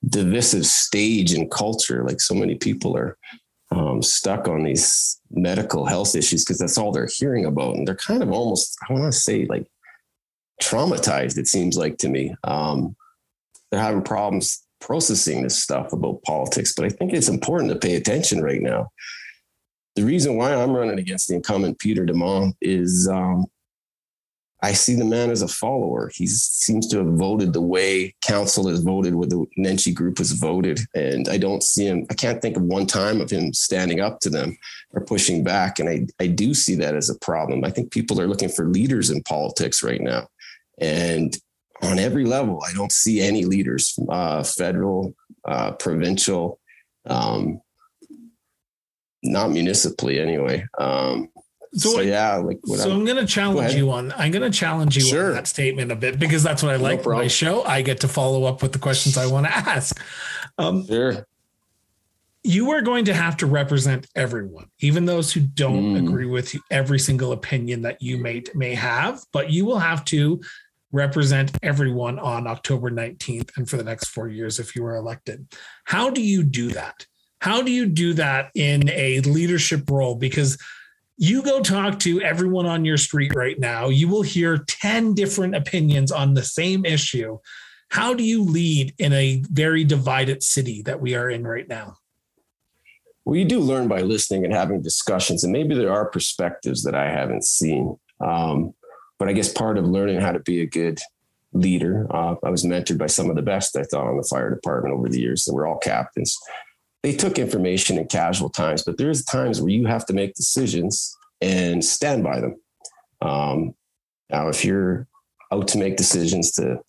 divisive 0.08 0.66
stage 0.66 1.34
in 1.34 1.50
culture. 1.50 2.04
Like 2.04 2.22
so 2.22 2.34
many 2.34 2.56
people 2.56 2.96
are 2.98 3.18
um, 3.72 4.02
stuck 4.02 4.48
on 4.48 4.64
these 4.64 5.20
medical 5.32 5.86
health 5.86 6.16
issues 6.16 6.44
because 6.44 6.58
that's 6.58 6.78
all 6.78 6.92
they're 6.92 7.10
hearing 7.12 7.46
about. 7.46 7.76
And 7.76 7.88
they're 7.88 7.96
kind 7.96 8.24
of 8.24 8.32
almost, 8.32 8.78
I 8.88 8.94
want 8.94 9.12
to 9.12 9.18
say, 9.18 9.46
like 9.46 9.68
traumatized, 10.62 11.38
it 11.38 11.48
seems 11.48 11.78
like 11.78 11.98
to 12.00 12.10
me. 12.10 12.36
Um, 12.44 12.96
they're 13.72 13.80
having 13.80 14.02
problems 14.02 14.64
processing 14.82 15.44
this 15.44 15.62
stuff 15.62 15.94
about 15.94 16.24
politics, 16.24 16.74
but 16.76 16.86
I 16.86 16.90
think 16.90 17.14
it's 17.14 17.28
important 17.28 17.72
to 17.72 17.78
pay 17.78 17.96
attention 17.96 18.42
right 18.42 18.62
now. 18.62 18.90
The 19.96 20.04
reason 20.04 20.36
why 20.36 20.56
I'm 20.56 20.72
running 20.72 21.00
against 21.00 21.28
the 21.28 21.36
incumbent 21.36 21.80
Peter 21.80 22.06
Demong 22.06 22.54
is 22.62 23.08
um, 23.12 23.46
I 24.62 24.74
see 24.74 24.96
the 24.96 25.06
man 25.06 25.32
as 25.32 25.42
a 25.42 25.48
follower. 25.48 26.12
He 26.14 26.28
seems 26.28 26.88
to 26.88 26.98
have 26.98 27.14
voted 27.14 27.54
the 27.54 27.62
way 27.62 28.14
council 28.22 28.68
has 28.68 28.82
voted, 28.82 29.16
what 29.16 29.30
the 29.30 29.46
Nenshi 29.58 29.94
group 29.94 30.18
has 30.18 30.32
voted. 30.34 30.82
And 30.94 31.30
I 31.30 31.38
don't 31.38 31.64
see 31.64 31.86
him, 31.86 32.06
I 32.10 32.14
can't 32.14 32.42
think 32.42 32.58
of 32.58 32.64
one 32.64 32.86
time 32.86 33.22
of 33.22 33.30
him 33.30 33.54
standing 33.54 34.02
up 34.02 34.20
to 34.22 34.30
them 34.30 34.58
or 34.92 35.02
pushing 35.02 35.44
back. 35.44 35.80
And 35.80 35.88
I, 35.88 36.08
I 36.20 36.28
do 36.28 36.54
see 36.54 36.76
that 36.76 36.96
as 36.96 37.10
a 37.10 37.18
problem. 37.20 37.64
I 37.64 37.70
think 37.70 37.92
people 37.92 38.20
are 38.20 38.28
looking 38.28 38.50
for 38.50 38.66
leaders 38.66 39.10
in 39.10 39.24
politics 39.24 39.82
right 39.82 40.02
now. 40.02 40.28
And 40.78 41.38
on 41.82 41.98
every 41.98 42.26
level, 42.26 42.62
I 42.68 42.74
don't 42.74 42.92
see 42.92 43.22
any 43.22 43.46
leaders, 43.46 43.98
uh, 44.10 44.44
federal, 44.44 45.16
uh, 45.46 45.72
provincial, 45.74 46.60
um, 47.06 47.62
not 49.24 49.52
municipally 49.52 50.20
anyway. 50.20 50.66
Um, 50.78 51.30
so, 51.74 51.92
so 51.92 52.02
yeah, 52.02 52.36
like 52.36 52.60
so 52.66 52.90
I'm, 52.90 52.98
I'm 52.98 53.06
going 53.06 53.18
to 53.18 53.26
challenge 53.26 53.76
you 53.76 53.92
on. 53.92 54.12
I'm 54.14 54.32
going 54.32 54.50
to 54.50 54.58
challenge 54.58 54.96
you 54.96 55.04
sure. 55.04 55.28
on 55.28 55.34
that 55.34 55.48
statement 55.48 55.92
a 55.92 55.96
bit 55.96 56.20
because 56.20 56.42
that's 56.42 56.64
what 56.64 56.74
I 56.74 56.78
like 56.78 57.06
no 57.06 57.14
my 57.14 57.28
show. 57.28 57.64
I 57.64 57.82
get 57.82 58.00
to 58.02 58.08
follow 58.08 58.46
up 58.46 58.62
with 58.62 58.74
the 58.74 58.80
questions 58.80 59.18
I 59.18 59.28
want 59.28 59.46
to 59.46 59.52
ask. 59.56 60.00
Um, 60.58 60.86
sure. 60.86 61.26
You 62.44 62.72
are 62.72 62.82
going 62.82 63.06
to 63.06 63.14
have 63.14 63.38
to 63.38 63.46
represent 63.46 64.08
everyone, 64.16 64.68
even 64.80 65.06
those 65.06 65.32
who 65.32 65.42
don't 65.42 65.96
mm. 65.96 66.08
agree 66.08 66.26
with 66.26 66.56
every 66.72 66.98
single 66.98 67.34
opinion 67.34 67.82
that 67.84 68.02
you 68.02 68.18
may 68.18 68.44
may 68.56 68.74
have. 68.76 69.22
But 69.32 69.52
you 69.52 69.66
will 69.66 69.80
have 69.80 70.06
to 70.06 70.42
represent 70.92 71.52
everyone 71.62 72.18
on 72.18 72.48
October 72.48 72.90
19th 72.90 73.52
and 73.58 73.70
for 73.70 73.78
the 73.78 73.84
next 73.84 74.08
four 74.08 74.28
years 74.28 74.60
if 74.60 74.76
you 74.76 74.84
are 74.86 74.96
elected. 74.96 75.48
How 75.84 76.10
do 76.10 76.22
you 76.22 76.44
do 76.44 76.70
that? 76.70 77.06
How 77.42 77.62
do 77.62 77.72
you 77.72 77.86
do 77.86 78.14
that 78.14 78.52
in 78.56 78.90
a 78.90 79.20
leadership 79.22 79.90
role? 79.90 80.16
Because 80.16 80.58
you 81.22 81.44
go 81.44 81.60
talk 81.60 82.00
to 82.00 82.22
everyone 82.22 82.66
on 82.66 82.86
your 82.86 82.96
street 82.96 83.36
right 83.36 83.60
now, 83.60 83.90
you 83.90 84.08
will 84.08 84.22
hear 84.22 84.58
10 84.58 85.14
different 85.14 85.54
opinions 85.54 86.14
on 86.14 86.34
the 86.34 86.44
same 86.44 86.86
issue. 86.86 87.38
How 87.90 88.14
do 88.14 88.24
you 88.24 88.42
lead 88.42 88.94
in 89.00 89.12
a 89.12 89.44
very 89.52 89.84
divided 89.84 90.42
city 90.42 90.82
that 90.84 91.02
we 91.02 91.16
are 91.16 91.30
in 91.30 91.46
right 91.46 91.68
now? 91.68 91.98
Well, 93.26 93.36
you 93.36 93.44
do 93.44 93.60
learn 93.60 93.90
by 93.90 94.00
listening 94.00 94.46
and 94.46 94.54
having 94.54 94.82
discussions, 94.82 95.44
and 95.44 95.52
maybe 95.52 95.76
there 95.76 95.92
are 95.92 96.06
perspectives 96.06 96.84
that 96.84 96.96
I 96.96 97.12
haven't 97.12 97.44
seen. 97.44 98.00
Um, 98.22 98.74
but 99.18 99.28
I 99.28 99.34
guess 99.34 99.52
part 99.52 99.78
of 99.78 99.86
learning 99.86 100.22
how 100.22 100.32
to 100.32 100.40
be 100.40 100.62
a 100.62 100.66
good 100.66 101.00
leader, 101.52 102.08
uh, 102.12 102.36
I 102.42 102.50
was 102.50 102.64
mentored 102.64 102.98
by 102.98 103.08
some 103.08 103.30
of 103.30 103.36
the 103.36 103.42
best 103.42 103.76
I 103.76 103.84
thought 103.84 104.08
on 104.08 104.16
the 104.16 104.28
fire 104.30 104.50
department 104.50 104.96
over 104.96 105.10
the 105.10 105.20
years. 105.20 105.48
And 105.48 105.56
we're 105.56 105.68
all 105.68 105.80
captains 105.80 106.38
they 107.04 107.14
took 107.14 107.40
information 107.40 107.98
in 107.98 108.08
casual 108.08 108.50
times, 108.50 108.84
but 108.84 108.98
there's 108.98 109.24
times 109.24 109.62
where 109.62 109.72
you 109.72 109.86
have 109.86 110.06
to 110.08 110.14
make 110.14 110.34
decisions 110.34 111.16
and 111.42 111.84
stand 111.84 112.24
by 112.24 112.40
them. 112.40 112.60
Um, 113.22 113.76
now, 114.30 114.50
if 114.50 114.66
you're 114.66 115.08
out 115.52 115.68
to 115.70 115.78
make 115.78 115.98
decisions 115.98 116.52
to 116.54 116.80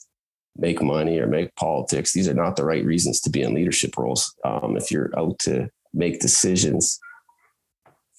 make 0.57 0.83
money 0.83 1.19
or 1.19 1.27
make 1.27 1.55
politics, 1.55 2.13
these 2.13 2.29
are 2.29 2.35
not 2.35 2.57
the 2.57 2.65
right 2.65 2.85
reasons 2.85 3.21
to 3.21 3.31
be 3.31 3.43
in 3.43 3.55
leadership 3.55 3.97
roles. 3.97 4.35
Um, 4.45 4.77
if 4.77 4.91
you're 4.91 5.11
out 5.17 5.39
to 5.41 5.71
make 5.95 6.21
decisions 6.21 6.99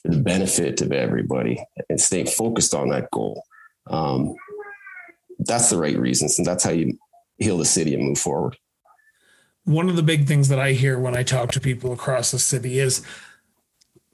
for 0.01 0.11
the 0.11 0.21
benefit 0.21 0.81
of 0.81 0.91
everybody 0.91 1.61
and 1.89 1.99
stay 1.99 2.25
focused 2.25 2.73
on 2.73 2.89
that 2.89 3.11
goal, 3.11 3.43
um, 3.87 4.35
that's 5.39 5.69
the 5.69 5.77
right 5.77 5.97
reasons, 5.97 6.37
and 6.37 6.47
that's 6.47 6.63
how 6.63 6.71
you 6.71 6.97
heal 7.37 7.57
the 7.57 7.65
city 7.65 7.93
and 7.93 8.03
move 8.03 8.19
forward. 8.19 8.55
One 9.65 9.89
of 9.89 9.95
the 9.95 10.03
big 10.03 10.27
things 10.27 10.49
that 10.49 10.59
I 10.59 10.71
hear 10.71 10.97
when 10.97 11.15
I 11.15 11.23
talk 11.23 11.51
to 11.51 11.59
people 11.59 11.93
across 11.93 12.31
the 12.31 12.39
city 12.39 12.79
is 12.79 13.05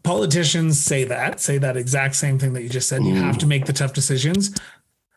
politicians 0.03 0.79
say 0.79 1.03
that, 1.05 1.39
say 1.39 1.57
that 1.57 1.77
exact 1.77 2.15
same 2.15 2.39
thing 2.39 2.53
that 2.53 2.63
you 2.63 2.69
just 2.69 2.89
said. 2.89 3.03
You 3.03 3.15
have 3.15 3.37
to 3.39 3.45
mm. 3.45 3.49
make 3.49 3.65
the 3.65 3.73
tough 3.73 3.93
decisions. 3.93 4.55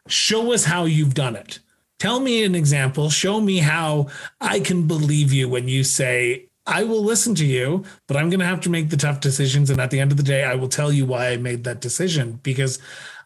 Show 0.08 0.52
us 0.52 0.64
how 0.64 0.84
you've 0.84 1.14
done 1.14 1.36
it. 1.36 1.60
Tell 1.98 2.20
me 2.20 2.44
an 2.44 2.54
example. 2.54 3.10
Show 3.10 3.40
me 3.40 3.58
how 3.58 4.08
I 4.40 4.60
can 4.60 4.86
believe 4.86 5.32
you 5.32 5.48
when 5.48 5.68
you 5.68 5.84
say, 5.84 6.49
I 6.66 6.84
will 6.84 7.02
listen 7.02 7.34
to 7.36 7.46
you, 7.46 7.84
but 8.06 8.16
I'm 8.16 8.28
going 8.28 8.40
to 8.40 8.46
have 8.46 8.60
to 8.62 8.70
make 8.70 8.90
the 8.90 8.96
tough 8.96 9.20
decisions. 9.20 9.70
And 9.70 9.80
at 9.80 9.90
the 9.90 9.98
end 9.98 10.12
of 10.12 10.16
the 10.16 10.22
day, 10.22 10.44
I 10.44 10.54
will 10.54 10.68
tell 10.68 10.92
you 10.92 11.06
why 11.06 11.28
I 11.28 11.36
made 11.36 11.64
that 11.64 11.80
decision 11.80 12.38
because 12.42 12.78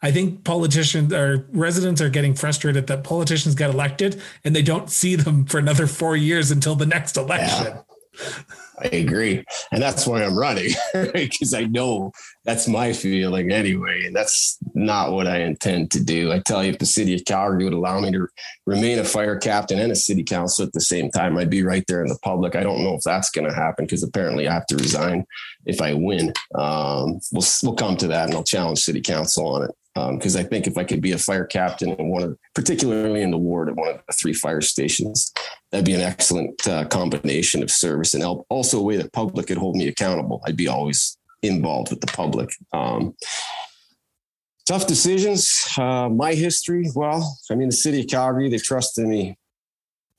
I 0.03 0.13
think 0.13 0.45
politicians 0.45 1.13
or 1.13 1.47
residents 1.53 2.01
are 2.01 2.09
getting 2.09 2.35
frustrated 2.35 2.87
that 2.87 3.05
politicians 3.05 3.55
get 3.55 3.71
elected 3.71 4.23
and 4.45 4.55
they 4.55 4.63
don't 4.63 4.91
see 4.91 5.17
them 5.17 5.47
for 5.47 5.59
another 5.59 5.87
four 5.87 6.17
years 6.17 6.51
until 6.51 6.75
the 6.75 6.87
next 6.87 7.17
election. 7.17 7.79
Yeah. 8.19 8.43
I 8.79 8.87
agree. 8.89 9.45
And 9.71 9.81
that's 9.81 10.07
why 10.07 10.25
I'm 10.25 10.37
running 10.37 10.71
because 10.93 11.55
I 11.55 11.65
know 11.65 12.13
that's 12.45 12.67
my 12.67 12.93
feeling 12.93 13.53
anyway. 13.53 14.05
And 14.07 14.15
that's 14.15 14.59
not 14.75 15.13
what 15.13 15.27
I 15.27 15.39
intend 15.43 15.91
to 15.93 16.03
do. 16.03 16.33
I 16.33 16.41
tell 16.41 16.65
you, 16.65 16.71
if 16.71 16.79
the 16.79 16.87
city 16.87 17.15
of 17.15 17.25
Calgary 17.25 17.65
would 17.65 17.73
allow 17.73 18.01
me 18.01 18.11
to 18.13 18.27
remain 18.67 18.99
a 18.99 19.05
fire 19.05 19.39
captain 19.39 19.79
and 19.79 19.93
a 19.93 19.97
city 19.97 20.25
council 20.25 20.67
at 20.67 20.73
the 20.73 20.81
same 20.81 21.11
time, 21.11 21.39
I'd 21.39 21.51
be 21.51 21.63
right 21.63 21.85
there 21.87 22.03
in 22.03 22.09
the 22.09 22.19
public. 22.23 22.57
I 22.57 22.63
don't 22.63 22.83
know 22.83 22.95
if 22.95 23.03
that's 23.03 23.31
going 23.31 23.49
to 23.49 23.55
happen 23.55 23.85
because 23.85 24.03
apparently 24.03 24.49
I 24.49 24.55
have 24.55 24.67
to 24.67 24.77
resign 24.77 25.25
if 25.67 25.81
I 25.81 25.95
win. 25.95 26.33
Um, 26.55 27.21
we'll, 27.33 27.47
we'll 27.63 27.75
come 27.77 27.97
to 27.99 28.09
that 28.09 28.27
and 28.27 28.35
I'll 28.35 28.45
challenge 28.45 28.81
city 28.81 29.01
council 29.01 29.47
on 29.47 29.65
it 29.65 29.71
because 29.95 30.35
um, 30.35 30.41
I 30.41 30.45
think 30.45 30.67
if 30.67 30.77
I 30.77 30.83
could 30.83 31.01
be 31.01 31.13
a 31.13 31.19
fire 31.19 31.45
captain 31.45 31.91
in 31.91 32.09
one 32.09 32.23
of, 32.23 32.39
particularly 32.55 33.23
in 33.23 33.31
the 33.31 33.39
ward 33.39 33.69
at 33.69 33.77
one 33.77 33.91
of 33.91 34.01
the 34.07 34.13
three 34.13 34.33
fire 34.33 34.61
stations, 34.61 35.33
that'd 35.71 35.87
be 35.87 35.95
an 35.95 36.01
excellent 36.01 36.67
uh, 36.67 36.85
combination 36.87 37.63
of 37.63 37.71
service 37.71 38.13
and 38.13 38.23
help. 38.23 38.45
also 38.49 38.81
a 38.81 38.83
way 38.83 38.97
that 38.97 39.13
public 39.13 39.47
could 39.47 39.57
hold 39.57 39.77
me 39.77 39.87
accountable. 39.87 40.43
I'd 40.47 40.57
be 40.57 40.67
always 40.67 41.17
involved 41.43 41.91
with 41.91 42.01
the 42.01 42.09
public. 42.09 42.51
Um, 42.73 43.15
tough 44.67 44.87
decisions. 44.89 45.65
Uh, 45.79 46.09
my 46.09 46.35
history. 46.35 46.91
Well, 46.95 47.39
I 47.51 47.55
mean, 47.55 47.69
the 47.69 47.77
city 47.77 48.01
of 48.01 48.09
Calgary, 48.09 48.49
they 48.49 48.59
trusted 48.59 49.07
me 49.07 49.37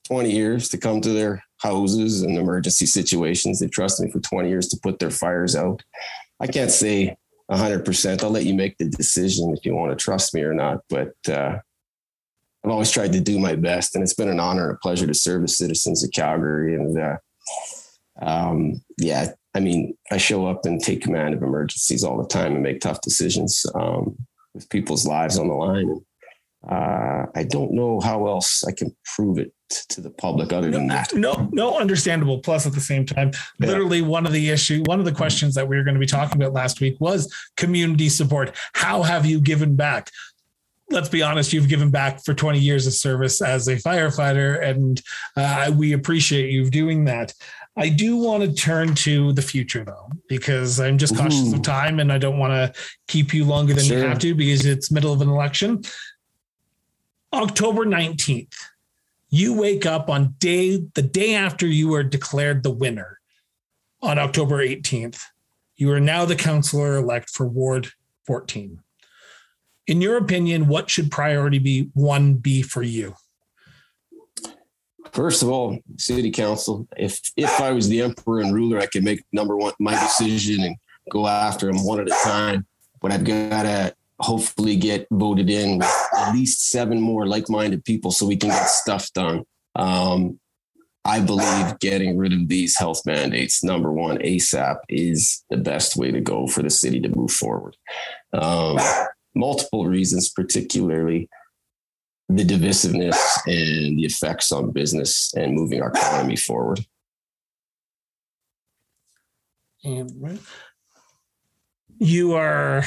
20 0.07 0.31
years 0.31 0.69
to 0.69 0.77
come 0.77 1.01
to 1.01 1.09
their 1.09 1.43
houses 1.57 2.21
and 2.21 2.37
emergency 2.37 2.85
situations. 2.85 3.59
They 3.59 3.67
trusted 3.67 4.05
me 4.05 4.11
for 4.11 4.19
20 4.19 4.47
years 4.47 4.67
to 4.69 4.79
put 4.81 4.99
their 4.99 5.11
fires 5.11 5.55
out. 5.55 5.83
I 6.39 6.47
can't 6.47 6.71
say 6.71 7.17
hundred 7.49 7.85
percent. 7.85 8.23
I'll 8.23 8.29
let 8.29 8.45
you 8.45 8.53
make 8.53 8.77
the 8.77 8.89
decision 8.89 9.55
if 9.55 9.65
you 9.65 9.75
want 9.75 9.97
to 9.97 10.03
trust 10.03 10.33
me 10.33 10.41
or 10.41 10.53
not. 10.53 10.81
But 10.89 11.13
uh, 11.29 11.59
I've 12.63 12.71
always 12.71 12.91
tried 12.91 13.13
to 13.13 13.19
do 13.19 13.39
my 13.39 13.55
best, 13.55 13.95
and 13.95 14.03
it's 14.03 14.15
been 14.15 14.29
an 14.29 14.39
honor 14.39 14.69
and 14.69 14.75
a 14.75 14.79
pleasure 14.79 15.07
to 15.07 15.13
serve 15.13 15.41
the 15.41 15.47
citizens 15.47 16.03
of 16.03 16.11
Calgary. 16.11 16.75
And 16.75 16.99
uh, 16.99 17.17
um, 18.21 18.81
yeah, 18.97 19.31
I 19.53 19.59
mean, 19.59 19.95
I 20.11 20.17
show 20.17 20.47
up 20.47 20.65
and 20.65 20.81
take 20.81 21.01
command 21.01 21.33
of 21.33 21.43
emergencies 21.43 22.03
all 22.03 22.17
the 22.17 22.27
time 22.27 22.53
and 22.53 22.63
make 22.63 22.81
tough 22.81 23.01
decisions 23.01 23.65
um, 23.75 24.17
with 24.53 24.69
people's 24.69 25.05
lives 25.05 25.37
on 25.37 25.47
the 25.47 25.53
line. 25.53 26.01
Uh, 26.67 27.25
I 27.35 27.43
don't 27.43 27.73
know 27.73 27.99
how 27.99 28.27
else 28.27 28.63
I 28.63 28.71
can 28.71 28.95
prove 29.15 29.37
it 29.37 29.53
to 29.69 30.01
the 30.01 30.09
public 30.09 30.53
other 30.53 30.69
than 30.71 30.87
that. 30.87 31.13
No, 31.13 31.49
no, 31.51 31.77
understandable. 31.77 32.39
Plus, 32.39 32.65
at 32.65 32.73
the 32.73 32.81
same 32.81 33.05
time, 33.05 33.31
yeah. 33.59 33.67
literally 33.67 34.01
one 34.01 34.25
of 34.25 34.31
the 34.31 34.49
issue, 34.49 34.83
one 34.85 34.99
of 34.99 35.05
the 35.05 35.11
questions 35.11 35.55
that 35.55 35.67
we 35.67 35.75
were 35.75 35.83
going 35.83 35.95
to 35.95 35.99
be 35.99 36.05
talking 36.05 36.41
about 36.41 36.53
last 36.53 36.81
week 36.81 36.97
was 36.99 37.33
community 37.57 38.09
support. 38.09 38.55
How 38.73 39.03
have 39.03 39.25
you 39.25 39.39
given 39.39 39.75
back? 39.75 40.11
Let's 40.91 41.09
be 41.09 41.23
honest, 41.23 41.51
you've 41.51 41.67
given 41.67 41.89
back 41.89 42.23
for 42.23 42.35
20 42.35 42.59
years 42.59 42.85
of 42.85 42.93
service 42.93 43.41
as 43.41 43.67
a 43.67 43.75
firefighter, 43.77 44.63
and 44.63 45.01
uh, 45.35 45.71
we 45.75 45.93
appreciate 45.93 46.51
you 46.51 46.69
doing 46.69 47.05
that. 47.05 47.33
I 47.77 47.89
do 47.89 48.17
want 48.17 48.43
to 48.43 48.53
turn 48.53 48.95
to 48.95 49.33
the 49.33 49.41
future 49.41 49.83
though, 49.83 50.09
because 50.29 50.79
I'm 50.79 50.97
just 50.97 51.17
cautious 51.17 51.51
Ooh. 51.51 51.55
of 51.55 51.61
time 51.61 51.99
and 51.99 52.11
I 52.11 52.17
don't 52.17 52.39
want 52.39 52.53
to 52.53 52.81
keep 53.07 53.33
you 53.33 53.43
longer 53.43 53.73
than 53.73 53.83
sure. 53.83 53.97
you 53.97 54.05
have 54.05 54.19
to 54.19 54.33
because 54.33 54.65
it's 54.65 54.91
middle 54.91 55.11
of 55.11 55.21
an 55.21 55.27
election. 55.27 55.83
October 57.33 57.85
19th, 57.85 58.55
you 59.29 59.53
wake 59.53 59.85
up 59.85 60.09
on 60.09 60.35
day 60.39 60.85
the 60.93 61.01
day 61.01 61.35
after 61.35 61.67
you 61.67 61.93
are 61.93 62.03
declared 62.03 62.63
the 62.63 62.71
winner 62.71 63.19
on 64.01 64.19
October 64.19 64.65
18th. 64.65 65.19
You 65.75 65.91
are 65.91 65.99
now 65.99 66.25
the 66.25 66.35
counselor 66.35 66.95
elect 66.95 67.29
for 67.29 67.45
Ward 67.45 67.89
14. 68.25 68.79
In 69.87 70.01
your 70.01 70.17
opinion, 70.17 70.67
what 70.67 70.89
should 70.89 71.11
priority 71.11 71.59
be 71.59 71.89
one 71.93 72.35
be 72.35 72.61
for 72.61 72.81
you? 72.81 73.15
First 75.11 75.43
of 75.43 75.49
all, 75.49 75.77
city 75.97 76.31
council. 76.31 76.87
If 76.97 77.19
if 77.37 77.61
I 77.61 77.71
was 77.71 77.87
the 77.87 78.01
emperor 78.01 78.41
and 78.41 78.53
ruler, 78.53 78.79
I 78.79 78.87
could 78.87 79.03
make 79.03 79.23
number 79.31 79.55
one 79.55 79.73
my 79.79 79.93
decision 79.93 80.63
and 80.63 80.75
go 81.11 81.27
after 81.27 81.67
them 81.67 81.85
one 81.85 81.99
at 81.99 82.07
a 82.07 82.17
time. 82.23 82.65
But 83.01 83.11
I've 83.11 83.23
got 83.23 83.63
to 83.63 83.95
hopefully 84.19 84.75
get 84.75 85.07
voted 85.11 85.49
in 85.49 85.77
with 85.77 86.07
at 86.25 86.33
least 86.33 86.69
seven 86.69 87.01
more 87.01 87.27
like-minded 87.27 87.83
people 87.85 88.11
so 88.11 88.25
we 88.25 88.37
can 88.37 88.49
get 88.49 88.69
stuff 88.69 89.11
done. 89.13 89.43
Um, 89.75 90.39
I 91.03 91.19
believe 91.19 91.79
getting 91.79 92.17
rid 92.17 92.33
of 92.33 92.47
these 92.47 92.75
health 92.75 93.01
mandates, 93.05 93.63
number 93.63 93.91
one, 93.91 94.17
ASAP, 94.17 94.77
is 94.89 95.43
the 95.51 95.57
best 95.57 95.95
way 95.95 96.11
to 96.11 96.19
go 96.19 96.47
for 96.47 96.63
the 96.63 96.69
city 96.69 96.99
to 97.01 97.15
move 97.15 97.31
forward. 97.31 97.77
Um, 98.33 98.79
multiple 99.35 99.85
reasons, 99.85 100.29
particularly 100.29 101.29
the 102.27 102.43
divisiveness 102.43 103.19
and 103.45 103.99
the 103.99 104.05
effects 104.05 104.51
on 104.51 104.71
business 104.71 105.31
and 105.35 105.53
moving 105.53 105.81
our 105.81 105.89
economy 105.89 106.35
forward. 106.35 106.83
And 109.83 110.39
you 111.99 112.33
are 112.33 112.83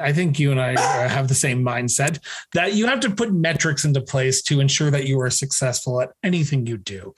I 0.00 0.12
think 0.12 0.38
you 0.38 0.50
and 0.50 0.60
I 0.60 0.74
uh, 0.74 1.08
have 1.08 1.28
the 1.28 1.34
same 1.34 1.62
mindset 1.62 2.18
that 2.54 2.74
you 2.74 2.86
have 2.86 3.00
to 3.00 3.10
put 3.10 3.32
metrics 3.32 3.84
into 3.84 4.00
place 4.00 4.42
to 4.42 4.60
ensure 4.60 4.90
that 4.90 5.06
you 5.06 5.20
are 5.20 5.30
successful 5.30 6.00
at 6.00 6.10
anything 6.22 6.66
you 6.66 6.78
do. 6.78 7.14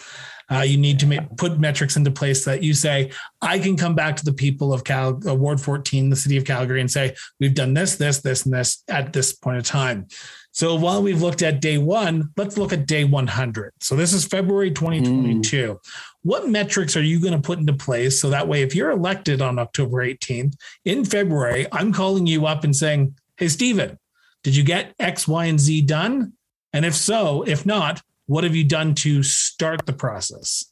Uh, 0.50 0.62
you 0.62 0.76
need 0.76 0.98
to 0.98 1.06
make, 1.06 1.36
put 1.36 1.60
metrics 1.60 1.96
into 1.96 2.10
place 2.10 2.44
that 2.44 2.62
you 2.62 2.74
say, 2.74 3.12
I 3.40 3.60
can 3.60 3.76
come 3.76 3.94
back 3.94 4.16
to 4.16 4.24
the 4.24 4.32
people 4.32 4.72
of 4.72 4.82
Cal, 4.82 5.20
uh, 5.26 5.34
Ward 5.34 5.60
14, 5.60 6.10
the 6.10 6.16
city 6.16 6.36
of 6.36 6.44
Calgary, 6.44 6.80
and 6.80 6.90
say, 6.90 7.14
we've 7.38 7.54
done 7.54 7.72
this, 7.72 7.96
this, 7.96 8.20
this, 8.20 8.44
and 8.44 8.54
this 8.54 8.82
at 8.88 9.12
this 9.12 9.32
point 9.32 9.58
in 9.58 9.62
time. 9.62 10.08
So 10.52 10.74
while 10.74 11.02
we've 11.02 11.22
looked 11.22 11.42
at 11.42 11.60
day 11.60 11.78
one, 11.78 12.30
let's 12.36 12.58
look 12.58 12.72
at 12.72 12.86
day 12.86 13.04
100. 13.04 13.72
So 13.80 13.94
this 13.94 14.12
is 14.12 14.24
February 14.24 14.70
2022. 14.70 15.74
Mm. 15.74 15.78
What 16.22 16.48
metrics 16.48 16.96
are 16.96 17.02
you 17.02 17.20
going 17.20 17.34
to 17.34 17.40
put 17.40 17.60
into 17.60 17.72
place 17.72 18.20
so 18.20 18.30
that 18.30 18.48
way, 18.48 18.62
if 18.62 18.74
you're 18.74 18.90
elected 18.90 19.40
on 19.40 19.58
October 19.58 19.98
18th 19.98 20.54
in 20.84 21.04
February, 21.04 21.66
I'm 21.72 21.92
calling 21.92 22.26
you 22.26 22.46
up 22.46 22.64
and 22.64 22.74
saying, 22.74 23.16
Hey, 23.36 23.48
Stephen, 23.48 23.98
did 24.42 24.56
you 24.56 24.64
get 24.64 24.94
X, 24.98 25.28
Y, 25.28 25.44
and 25.46 25.58
Z 25.58 25.82
done? 25.82 26.32
And 26.72 26.84
if 26.84 26.94
so, 26.94 27.42
if 27.42 27.64
not, 27.64 28.02
what 28.26 28.44
have 28.44 28.54
you 28.54 28.64
done 28.64 28.94
to 28.96 29.22
start 29.22 29.86
the 29.86 29.92
process? 29.92 30.64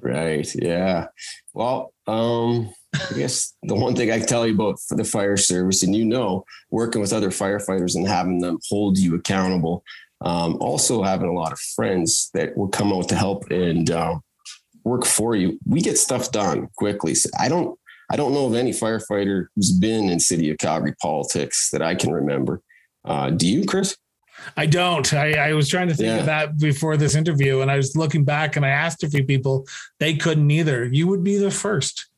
Right. 0.00 0.52
Yeah. 0.54 1.06
Well, 1.54 1.94
um, 2.06 2.72
I 2.94 3.14
guess 3.16 3.54
the 3.62 3.74
one 3.74 3.96
thing 3.96 4.10
I 4.10 4.18
can 4.18 4.26
tell 4.26 4.46
you 4.46 4.54
about 4.54 4.78
for 4.80 4.96
the 4.96 5.04
fire 5.04 5.36
service, 5.36 5.82
and 5.82 5.94
you 5.96 6.04
know, 6.04 6.44
working 6.70 7.00
with 7.00 7.12
other 7.12 7.30
firefighters 7.30 7.94
and 7.94 8.06
having 8.06 8.40
them 8.40 8.58
hold 8.68 8.98
you 8.98 9.14
accountable. 9.14 9.82
Um, 10.20 10.56
also 10.60 11.02
having 11.02 11.28
a 11.28 11.32
lot 11.32 11.52
of 11.52 11.58
friends 11.58 12.30
that 12.34 12.56
will 12.56 12.68
come 12.68 12.92
out 12.92 13.08
to 13.08 13.16
help 13.16 13.50
and 13.50 13.90
uh, 13.90 14.18
work 14.84 15.04
for 15.04 15.34
you. 15.34 15.58
We 15.66 15.80
get 15.80 15.98
stuff 15.98 16.30
done 16.30 16.68
quickly. 16.76 17.16
So 17.16 17.28
I 17.40 17.48
don't, 17.48 17.76
I 18.08 18.16
don't 18.16 18.32
know 18.32 18.46
of 18.46 18.54
any 18.54 18.70
firefighter 18.70 19.46
who's 19.56 19.72
been 19.72 20.08
in 20.10 20.20
city 20.20 20.50
of 20.50 20.58
Calgary 20.58 20.94
politics 21.02 21.70
that 21.72 21.82
I 21.82 21.96
can 21.96 22.12
remember. 22.12 22.62
Uh, 23.04 23.30
do 23.30 23.48
you, 23.48 23.66
Chris? 23.66 23.96
I 24.56 24.66
don't. 24.66 25.12
I, 25.12 25.50
I 25.50 25.52
was 25.54 25.68
trying 25.68 25.88
to 25.88 25.94
think 25.94 26.08
yeah. 26.08 26.18
of 26.18 26.26
that 26.26 26.58
before 26.58 26.96
this 26.96 27.14
interview, 27.14 27.60
and 27.60 27.70
I 27.70 27.76
was 27.76 27.96
looking 27.96 28.24
back 28.24 28.56
and 28.56 28.64
I 28.64 28.70
asked 28.70 29.02
a 29.02 29.10
few 29.10 29.24
people. 29.24 29.66
They 29.98 30.14
couldn't 30.14 30.50
either. 30.50 30.84
You 30.84 31.06
would 31.08 31.24
be 31.24 31.36
the 31.36 31.50
first. 31.50 32.08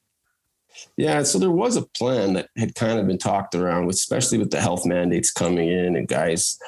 Yeah, 0.96 1.22
so 1.22 1.38
there 1.38 1.50
was 1.50 1.76
a 1.76 1.86
plan 1.96 2.34
that 2.34 2.48
had 2.56 2.74
kind 2.74 2.98
of 2.98 3.06
been 3.06 3.18
talked 3.18 3.54
around, 3.54 3.90
especially 3.90 4.38
with 4.38 4.50
the 4.50 4.60
health 4.60 4.86
mandates 4.86 5.32
coming 5.32 5.68
in 5.68 5.96
and 5.96 6.06
guys 6.06 6.58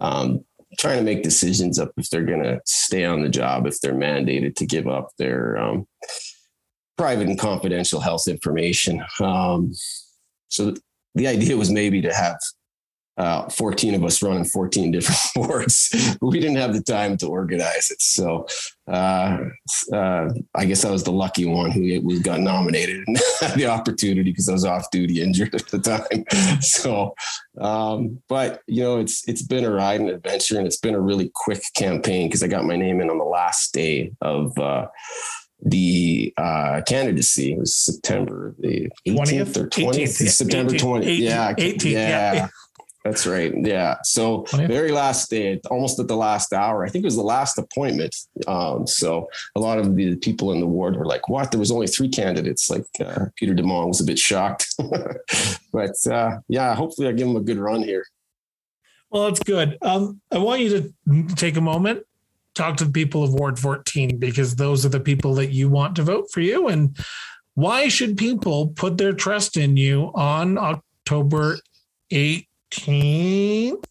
um, 0.00 0.44
trying 0.78 0.98
to 0.98 1.04
make 1.04 1.22
decisions 1.22 1.78
up 1.78 1.92
if 1.96 2.10
they're 2.10 2.24
going 2.24 2.42
to 2.42 2.60
stay 2.64 3.04
on 3.04 3.22
the 3.22 3.28
job, 3.28 3.66
if 3.66 3.80
they're 3.80 3.94
mandated 3.94 4.56
to 4.56 4.66
give 4.66 4.86
up 4.88 5.10
their 5.18 5.56
um, 5.56 5.86
private 6.98 7.28
and 7.28 7.38
confidential 7.38 8.00
health 8.00 8.28
information. 8.28 9.04
Um, 9.20 9.72
so 10.48 10.74
the 11.14 11.26
idea 11.26 11.56
was 11.56 11.70
maybe 11.70 12.02
to 12.02 12.12
have 12.12 12.38
uh, 13.18 13.48
14 13.48 13.94
of 13.94 14.04
us 14.04 14.22
running 14.22 14.44
14 14.44 14.90
different 14.90 15.20
boards. 15.48 16.16
we 16.20 16.38
didn't 16.38 16.56
have 16.56 16.74
the 16.74 16.82
time 16.82 17.16
to 17.18 17.26
organize 17.26 17.90
it. 17.90 18.00
So 18.02 18.46
uh, 18.88 19.38
uh, 19.92 20.28
I 20.54 20.64
guess 20.64 20.84
I 20.84 20.90
was 20.90 21.04
the 21.04 21.12
lucky 21.12 21.44
one 21.44 21.70
who 21.70 22.00
was 22.02 22.20
got 22.20 22.40
nominated 22.40 23.04
and 23.06 23.18
had 23.40 23.54
the 23.54 23.66
opportunity 23.66 24.30
because 24.30 24.48
I 24.48 24.52
was 24.52 24.64
off 24.64 24.90
duty 24.90 25.22
injured 25.22 25.54
at 25.54 25.66
the 25.68 25.78
time. 25.78 26.60
so, 26.60 27.14
um, 27.60 28.22
but 28.28 28.62
you 28.66 28.82
know, 28.82 28.98
it's 28.98 29.26
it's 29.28 29.42
been 29.42 29.64
a 29.64 29.70
ride 29.70 30.00
and 30.00 30.10
adventure, 30.10 30.58
and 30.58 30.66
it's 30.66 30.78
been 30.78 30.94
a 30.94 31.00
really 31.00 31.30
quick 31.34 31.62
campaign 31.74 32.28
because 32.28 32.42
I 32.42 32.48
got 32.48 32.64
my 32.64 32.76
name 32.76 33.00
in 33.00 33.10
on 33.10 33.18
the 33.18 33.24
last 33.24 33.72
day 33.72 34.12
of 34.20 34.56
uh, 34.58 34.86
the 35.62 36.32
uh, 36.36 36.82
candidacy. 36.86 37.54
It 37.54 37.58
was 37.58 37.74
September 37.74 38.54
the 38.58 38.88
18th 39.08 39.16
20th? 39.16 39.56
or 39.56 39.68
20th, 39.68 39.94
18th, 39.94 40.28
September 40.28 40.72
20th. 40.72 41.04
18th, 41.04 41.18
yeah, 41.18 41.52
18th, 41.54 41.84
yeah. 41.84 42.34
yeah. 42.34 42.48
That's 43.06 43.24
right. 43.24 43.54
Yeah. 43.56 43.98
So 44.02 44.42
20th? 44.42 44.66
very 44.66 44.90
last 44.90 45.30
day, 45.30 45.60
almost 45.70 46.00
at 46.00 46.08
the 46.08 46.16
last 46.16 46.52
hour. 46.52 46.84
I 46.84 46.88
think 46.88 47.04
it 47.04 47.06
was 47.06 47.14
the 47.14 47.22
last 47.22 47.56
appointment. 47.56 48.16
Um, 48.48 48.84
so 48.84 49.28
a 49.54 49.60
lot 49.60 49.78
of 49.78 49.94
the 49.94 50.16
people 50.16 50.50
in 50.50 50.58
the 50.58 50.66
ward 50.66 50.96
were 50.96 51.06
like, 51.06 51.28
"What? 51.28 51.52
There 51.52 51.60
was 51.60 51.70
only 51.70 51.86
three 51.86 52.08
candidates." 52.08 52.68
Like 52.68 52.84
uh, 52.98 53.26
Peter 53.36 53.54
Demong 53.54 53.86
was 53.86 54.00
a 54.00 54.04
bit 54.04 54.18
shocked, 54.18 54.74
but 55.72 55.94
uh, 56.10 56.38
yeah, 56.48 56.74
hopefully 56.74 57.06
I 57.06 57.12
give 57.12 57.28
him 57.28 57.36
a 57.36 57.40
good 57.40 57.58
run 57.58 57.84
here. 57.84 58.04
Well, 59.10 59.28
that's 59.28 59.42
good. 59.44 59.78
Um, 59.82 60.20
I 60.32 60.38
want 60.38 60.62
you 60.62 60.92
to 61.06 61.34
take 61.36 61.56
a 61.56 61.60
moment, 61.60 62.04
talk 62.56 62.76
to 62.78 62.86
the 62.86 62.92
people 62.92 63.22
of 63.22 63.34
Ward 63.34 63.56
14 63.56 64.18
because 64.18 64.56
those 64.56 64.84
are 64.84 64.88
the 64.88 64.98
people 64.98 65.32
that 65.34 65.52
you 65.52 65.68
want 65.68 65.94
to 65.96 66.02
vote 66.02 66.26
for 66.32 66.40
you. 66.40 66.66
And 66.66 66.98
why 67.54 67.86
should 67.86 68.16
people 68.16 68.70
put 68.74 68.98
their 68.98 69.12
trust 69.12 69.56
in 69.56 69.76
you 69.76 70.10
on 70.16 70.58
October 70.58 71.58
8th? 72.12 72.46
18th. 72.80 73.84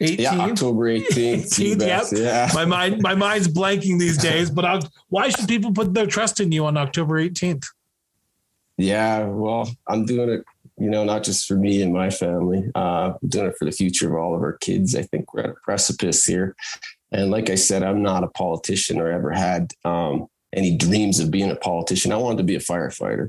18th? 0.00 0.18
Yeah, 0.18 0.38
October 0.38 0.84
18th. 0.88 1.44
18th 1.44 1.86
yep. 1.86 2.04
Yeah. 2.12 2.50
My 2.54 2.64
mind 2.64 3.02
my 3.02 3.14
mind's 3.14 3.48
blanking 3.48 3.98
these 3.98 4.18
days, 4.18 4.50
but 4.50 4.64
I'll, 4.64 4.80
why 5.08 5.28
should 5.28 5.48
people 5.48 5.72
put 5.72 5.94
their 5.94 6.06
trust 6.06 6.40
in 6.40 6.50
you 6.50 6.66
on 6.66 6.76
October 6.76 7.22
18th? 7.22 7.64
Yeah, 8.78 9.26
well, 9.26 9.70
I'm 9.86 10.04
doing 10.06 10.28
it, 10.30 10.44
you 10.78 10.90
know, 10.90 11.04
not 11.04 11.22
just 11.22 11.46
for 11.46 11.54
me 11.54 11.82
and 11.82 11.92
my 11.92 12.10
family. 12.10 12.68
Uh, 12.74 13.12
I'm 13.22 13.28
doing 13.28 13.46
it 13.46 13.56
for 13.58 13.64
the 13.64 13.70
future 13.70 14.08
of 14.08 14.20
all 14.20 14.34
of 14.34 14.42
our 14.42 14.54
kids. 14.54 14.96
I 14.96 15.02
think 15.02 15.32
we're 15.32 15.42
at 15.42 15.50
a 15.50 15.54
precipice 15.62 16.24
here. 16.24 16.56
And 17.12 17.30
like 17.30 17.50
I 17.50 17.54
said, 17.54 17.82
I'm 17.82 18.02
not 18.02 18.24
a 18.24 18.28
politician 18.28 18.98
or 18.98 19.08
ever 19.08 19.30
had 19.30 19.72
um, 19.84 20.26
any 20.52 20.76
dreams 20.76 21.20
of 21.20 21.30
being 21.30 21.50
a 21.50 21.56
politician. 21.56 22.12
I 22.12 22.16
wanted 22.16 22.38
to 22.38 22.44
be 22.44 22.56
a 22.56 22.60
firefighter 22.60 23.28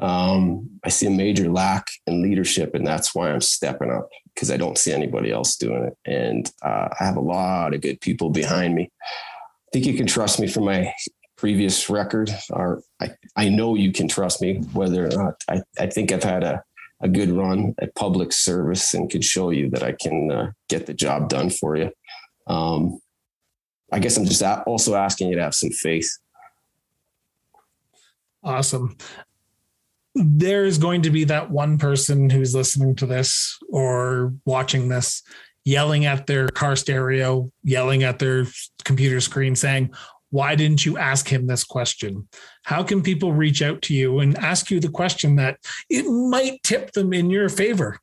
um, 0.00 0.70
I 0.82 0.88
see 0.88 1.06
a 1.06 1.10
major 1.10 1.50
lack 1.50 1.88
in 2.06 2.22
leadership, 2.22 2.74
and 2.74 2.86
that's 2.86 3.14
why 3.14 3.30
I'm 3.30 3.42
stepping 3.42 3.90
up 3.90 4.08
because 4.34 4.50
I 4.50 4.56
don't 4.56 4.78
see 4.78 4.92
anybody 4.92 5.30
else 5.30 5.56
doing 5.56 5.84
it. 5.84 5.96
And 6.06 6.50
uh, 6.62 6.88
I 6.98 7.04
have 7.04 7.16
a 7.16 7.20
lot 7.20 7.74
of 7.74 7.82
good 7.82 8.00
people 8.00 8.30
behind 8.30 8.74
me. 8.74 8.90
I 9.02 9.68
think 9.72 9.86
you 9.86 9.94
can 9.94 10.06
trust 10.06 10.40
me 10.40 10.46
for 10.46 10.62
my 10.62 10.92
previous 11.36 11.90
record, 11.90 12.30
or 12.50 12.82
I, 13.00 13.10
I 13.36 13.50
know 13.50 13.74
you 13.74 13.92
can 13.92 14.08
trust 14.08 14.40
me 14.40 14.62
whether 14.72 15.06
or 15.06 15.10
not. 15.10 15.34
I, 15.48 15.62
I 15.78 15.86
think 15.86 16.12
I've 16.12 16.24
had 16.24 16.44
a, 16.44 16.62
a 17.02 17.08
good 17.08 17.30
run 17.30 17.74
at 17.78 17.94
public 17.94 18.32
service 18.32 18.94
and 18.94 19.10
can 19.10 19.20
show 19.20 19.50
you 19.50 19.68
that 19.70 19.82
I 19.82 19.92
can 19.92 20.30
uh, 20.30 20.50
get 20.70 20.86
the 20.86 20.94
job 20.94 21.28
done 21.28 21.50
for 21.50 21.76
you. 21.76 21.90
Um, 22.46 23.00
I 23.92 23.98
guess 23.98 24.16
I'm 24.16 24.24
just 24.24 24.42
also 24.42 24.94
asking 24.94 25.28
you 25.28 25.36
to 25.36 25.42
have 25.42 25.54
some 25.54 25.70
faith. 25.70 26.10
Awesome 28.42 28.96
there 30.14 30.64
is 30.64 30.78
going 30.78 31.02
to 31.02 31.10
be 31.10 31.24
that 31.24 31.50
one 31.50 31.78
person 31.78 32.30
who's 32.30 32.54
listening 32.54 32.96
to 32.96 33.06
this 33.06 33.58
or 33.68 34.34
watching 34.44 34.88
this 34.88 35.22
yelling 35.64 36.06
at 36.06 36.26
their 36.26 36.48
car 36.48 36.74
stereo, 36.74 37.50
yelling 37.62 38.02
at 38.02 38.18
their 38.18 38.46
computer 38.84 39.20
screen 39.20 39.54
saying, 39.54 39.90
why 40.30 40.54
didn't 40.54 40.86
you 40.86 40.96
ask 40.96 41.28
him 41.28 41.46
this 41.46 41.64
question? 41.64 42.28
How 42.64 42.82
can 42.82 43.02
people 43.02 43.32
reach 43.32 43.62
out 43.62 43.82
to 43.82 43.94
you 43.94 44.20
and 44.20 44.38
ask 44.38 44.70
you 44.70 44.80
the 44.80 44.88
question 44.88 45.36
that 45.36 45.58
it 45.88 46.04
might 46.04 46.62
tip 46.62 46.92
them 46.92 47.12
in 47.12 47.30
your 47.30 47.48
favor? 47.48 47.98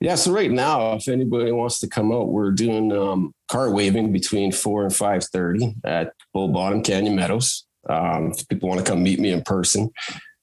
Yeah, 0.00 0.14
so 0.14 0.32
right 0.32 0.50
now, 0.50 0.94
if 0.94 1.08
anybody 1.08 1.52
wants 1.52 1.78
to 1.80 1.88
come 1.88 2.10
out, 2.10 2.28
we're 2.28 2.52
doing 2.52 2.90
um, 2.90 3.34
car 3.50 3.70
waving 3.70 4.12
between 4.12 4.50
four 4.50 4.84
and 4.84 4.94
five 4.94 5.24
thirty 5.24 5.74
at 5.84 6.14
Bull 6.32 6.48
Bottom 6.48 6.82
Canyon 6.82 7.16
Meadows. 7.16 7.66
Um, 7.86 8.30
if 8.30 8.48
people 8.48 8.70
want 8.70 8.80
to 8.80 8.90
come 8.90 9.02
meet 9.02 9.20
me 9.20 9.30
in 9.30 9.42
person, 9.42 9.90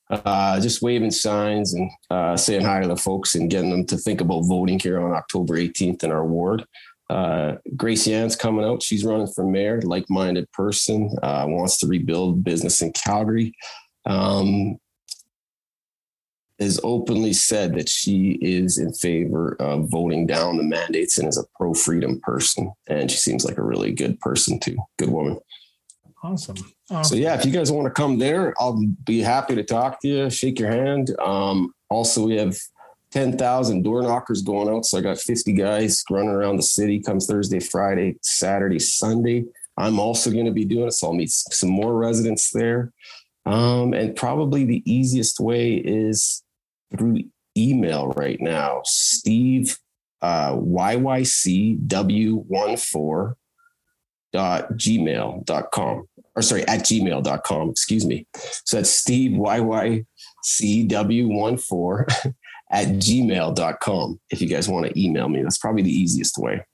uh, 0.10 0.60
just 0.60 0.82
waving 0.82 1.12
signs 1.12 1.74
and 1.74 1.90
uh, 2.10 2.38
saying 2.38 2.64
hi 2.64 2.82
to 2.82 2.88
the 2.88 2.96
folks 2.96 3.36
and 3.36 3.50
getting 3.50 3.70
them 3.70 3.86
to 3.86 3.98
think 3.98 4.22
about 4.22 4.42
voting 4.42 4.80
here 4.80 5.00
on 5.02 5.12
October 5.14 5.58
18th 5.58 6.04
in 6.04 6.12
our 6.12 6.26
ward. 6.26 6.66
Uh, 7.10 7.56
Grace 7.76 8.08
Yann's 8.08 8.36
coming 8.36 8.66
out. 8.66 8.84
She's 8.84 9.06
running 9.06 9.28
for 9.28 9.46
mayor, 9.46 9.82
like-minded 9.82 10.52
person, 10.52 11.10
uh, 11.24 11.46
wants 11.48 11.78
to 11.80 11.88
rebuild 11.88 12.44
business 12.44 12.82
in 12.82 12.92
Calgary. 12.94 13.54
Um, 14.06 14.78
has 16.60 16.80
openly 16.84 17.34
said 17.34 17.76
that 17.76 17.88
she 17.88 18.32
is 18.42 18.80
in 18.80 18.92
favor 18.92 19.56
of 19.60 19.90
voting 19.90 20.26
down 20.26 20.58
the 20.58 20.64
mandates 20.64 21.18
and 21.18 21.28
is 21.28 21.38
a 21.38 21.46
pro-freedom 21.56 22.20
person. 22.22 22.72
And 22.88 23.12
she 23.12 23.18
seems 23.18 23.46
like 23.46 23.58
a 23.58 23.64
really 23.64 23.92
good 23.92 24.20
person 24.22 24.60
too. 24.60 24.76
Good 24.98 25.10
woman. 25.10 25.40
Awesome. 26.28 26.58
So 27.04 27.16
yeah, 27.16 27.36
if 27.36 27.46
you 27.46 27.52
guys 27.52 27.72
want 27.72 27.86
to 27.86 27.92
come 27.92 28.18
there, 28.18 28.54
I'll 28.60 28.84
be 29.06 29.20
happy 29.20 29.56
to 29.56 29.64
talk 29.64 30.02
to 30.02 30.08
you, 30.08 30.30
shake 30.30 30.60
your 30.60 30.70
hand. 30.70 31.18
Um, 31.20 31.74
also, 31.90 32.26
we 32.26 32.36
have 32.36 32.58
10,000 33.12 33.82
door 33.82 34.02
knockers 34.02 34.42
going 34.42 34.68
out. 34.68 34.86
So 34.86 34.98
I 34.98 35.02
got 35.02 35.20
50 35.20 35.54
guys 35.54 36.04
running 36.10 36.30
around 36.30 36.58
the 36.58 36.64
city 36.64 37.00
comes 37.00 37.28
Thursday, 37.28 37.62
Friday, 37.62 38.18
Saturday, 38.22 38.80
Sunday. 38.80 39.46
I'm 39.78 40.00
also 40.00 40.30
going 40.30 40.48
to 40.48 40.52
be 40.52 40.66
doing 40.66 40.88
it. 40.88 40.92
So 40.92 41.08
I'll 41.08 41.14
meet 41.14 41.30
some 41.32 41.70
more 41.70 41.96
residents 41.96 42.52
there. 42.52 42.92
Um, 43.46 43.94
and 43.94 44.14
probably 44.14 44.66
the 44.66 44.84
easiest 44.92 45.40
way 45.40 45.76
is 45.76 46.44
through 46.98 47.24
email 47.56 48.10
right 48.18 48.42
now. 48.42 48.82
Steve, 48.84 49.78
uh, 50.22 50.52
YYCW14 50.54 51.88
dot 51.88 52.08
gmail.com 54.38 56.08
or 56.36 56.42
sorry 56.42 56.68
at 56.68 56.80
gmail.com 56.82 57.70
excuse 57.70 58.06
me. 58.06 58.28
So 58.66 58.78
that's 58.78 58.90
steve 58.90 59.34
yycw14 59.34 62.34
at 62.72 62.88
gmail.com 62.88 64.20
if 64.30 64.42
you 64.42 64.48
guys 64.48 64.70
want 64.70 64.88
to 64.88 65.02
email 65.02 65.30
me. 65.30 65.42
That's 65.42 65.58
probably 65.58 65.84
the 65.84 65.92
easiest 65.92 66.38
way. 66.38 66.66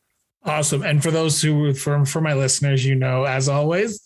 Awesome. 0.45 0.83
And 0.83 1.01
for 1.01 1.11
those 1.11 1.41
who 1.41 1.73
for, 1.73 2.05
for 2.05 2.21
my 2.21 2.33
listeners 2.33 2.85
you 2.85 2.95
know 2.95 3.23
as 3.23 3.47
always 3.47 4.01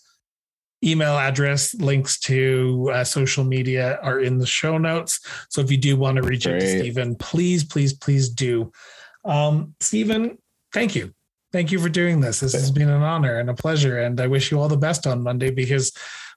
email 0.84 1.18
address 1.18 1.74
links 1.74 2.20
to 2.20 2.88
uh, 2.92 3.02
social 3.02 3.42
media 3.42 3.98
are 4.00 4.20
in 4.20 4.38
the 4.38 4.46
show 4.46 4.78
notes. 4.78 5.18
So 5.50 5.60
if 5.60 5.72
you 5.72 5.76
do 5.76 5.96
want 5.96 6.14
to 6.16 6.22
reach 6.22 6.44
Great. 6.44 6.54
out 6.54 6.60
to 6.60 6.78
stephen 6.78 7.16
please 7.16 7.64
please 7.64 7.92
please 7.92 8.28
do. 8.28 8.70
Um, 9.24 9.74
stephen 9.80 10.38
thank 10.72 10.94
you 10.94 11.12
Thank 11.50 11.72
you 11.72 11.78
for 11.78 11.88
doing 11.88 12.20
this. 12.20 12.40
This 12.40 12.52
has 12.52 12.70
been 12.70 12.90
an 12.90 13.02
honor 13.02 13.38
and 13.38 13.48
a 13.48 13.54
pleasure. 13.54 14.00
And 14.00 14.20
I 14.20 14.26
wish 14.26 14.50
you 14.50 14.60
all 14.60 14.68
the 14.68 14.76
best 14.76 15.06
on 15.06 15.22
Monday 15.22 15.50
because 15.50 15.92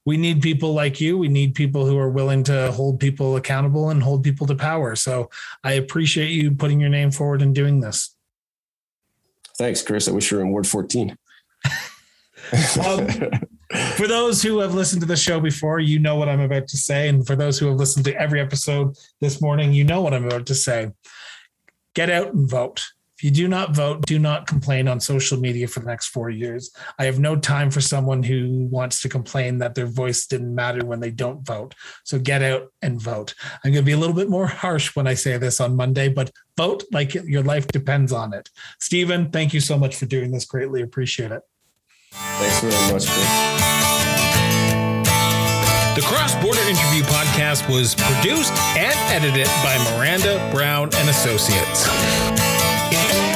we 0.06 0.16
need 0.16 0.42
people 0.42 0.74
like 0.74 1.02
you. 1.02 1.18
We 1.18 1.28
need 1.28 1.54
people 1.54 1.86
who 1.86 1.98
are 1.98 2.10
willing 2.10 2.44
to 2.46 2.72
hold 2.72 3.00
people 3.00 3.36
accountable 3.36 3.90
and 3.90 4.02
hold 4.02 4.24
people 4.24 4.48
to 4.48 4.56
power. 4.56 4.96
So 4.96 5.30
I 5.64 5.74
appreciate 5.74 6.32
you 6.32 6.52
putting 6.52 6.80
your 6.80 6.90
name 6.90 7.12
forward 7.12 7.42
and 7.42 7.54
doing 7.54 7.82
this. 7.82 8.16
Thanks, 9.58 9.82
Chris. 9.82 10.08
I 10.08 10.12
wish 10.12 10.32
you 10.32 10.38
were 10.38 10.44
in 10.44 10.52
Ward 10.52 10.66
14. 10.66 11.16
um, 12.86 13.08
for 13.96 14.08
those 14.08 14.42
who 14.42 14.60
have 14.60 14.74
listened 14.74 15.02
to 15.02 15.08
the 15.08 15.18
show 15.18 15.42
before, 15.42 15.80
you 15.80 16.00
know 16.00 16.16
what 16.16 16.30
I'm 16.30 16.40
about 16.40 16.68
to 16.70 16.78
say. 16.78 17.10
And 17.10 17.28
for 17.28 17.36
those 17.36 17.60
who 17.60 17.68
have 17.68 17.76
listened 17.76 18.06
to 18.06 18.16
every 18.16 18.40
episode 18.40 18.96
this 19.20 19.42
morning, 19.42 19.74
you 19.74 19.84
know 19.84 20.02
what 20.02 20.14
I'm 20.14 20.26
about 20.26 20.46
to 20.48 20.56
say. 20.56 20.92
Get 21.94 22.10
out 22.10 22.34
and 22.34 22.50
vote 22.50 22.82
if 23.22 23.26
you 23.26 23.30
do 23.30 23.48
not 23.48 23.76
vote, 23.76 24.04
do 24.08 24.18
not 24.18 24.48
complain 24.48 24.88
on 24.88 25.00
social 25.00 25.40
media 25.40 25.68
for 25.68 25.80
the 25.80 25.86
next 25.86 26.08
four 26.08 26.32
years. 26.32 26.72
I 26.98 27.06
have 27.06 27.20
no 27.20 27.36
time 27.36 27.70
for 27.70 27.80
someone 27.80 28.24
who 28.24 28.68
wants 28.72 29.00
to 29.04 29.10
complain 29.10 29.60
that 29.60 29.76
their 29.76 29.86
voice 29.86 30.26
didn't 30.26 30.56
matter 30.56 30.84
when 30.84 31.02
they 31.02 31.12
don't 31.12 31.46
vote. 31.46 31.76
So 32.04 32.18
get 32.18 32.42
out 32.42 32.74
and 32.82 33.00
vote. 33.00 33.36
I'm 33.64 33.74
going 33.74 33.84
to 33.84 33.86
be 33.86 33.92
a 33.92 33.98
little 33.98 34.16
bit 34.16 34.28
more 34.28 34.48
harsh 34.64 34.96
when 34.96 35.06
I 35.06 35.14
say 35.14 35.38
this 35.38 35.62
on 35.62 35.76
Monday, 35.76 36.10
but 36.10 36.32
vote 36.58 36.84
like 36.92 37.14
your 37.14 37.44
life 37.44 37.68
depends 37.68 38.12
on 38.12 38.34
it. 38.34 38.50
Stephen, 38.80 39.30
thank 39.30 39.54
you 39.54 39.60
so 39.60 39.78
much 39.78 39.98
for 39.98 40.08
doing 40.08 40.32
this. 40.32 40.46
Greatly 40.46 40.82
appreciate 40.82 41.32
it. 41.32 41.44
Thanks 42.14 42.60
very 42.60 42.92
much. 42.92 43.06
Chris. 43.06 43.52
The 45.94 46.02
Cross 46.08 46.42
Border 46.42 46.62
Interview 46.62 47.04
podcast 47.04 47.70
was 47.70 47.94
produced 47.94 48.54
and 48.76 48.98
edited 49.14 49.46
by 49.62 49.78
Miranda 49.94 50.50
Brown 50.52 50.90
and 50.96 51.08
Associates. 51.08 52.51
Yeah. 52.92 53.31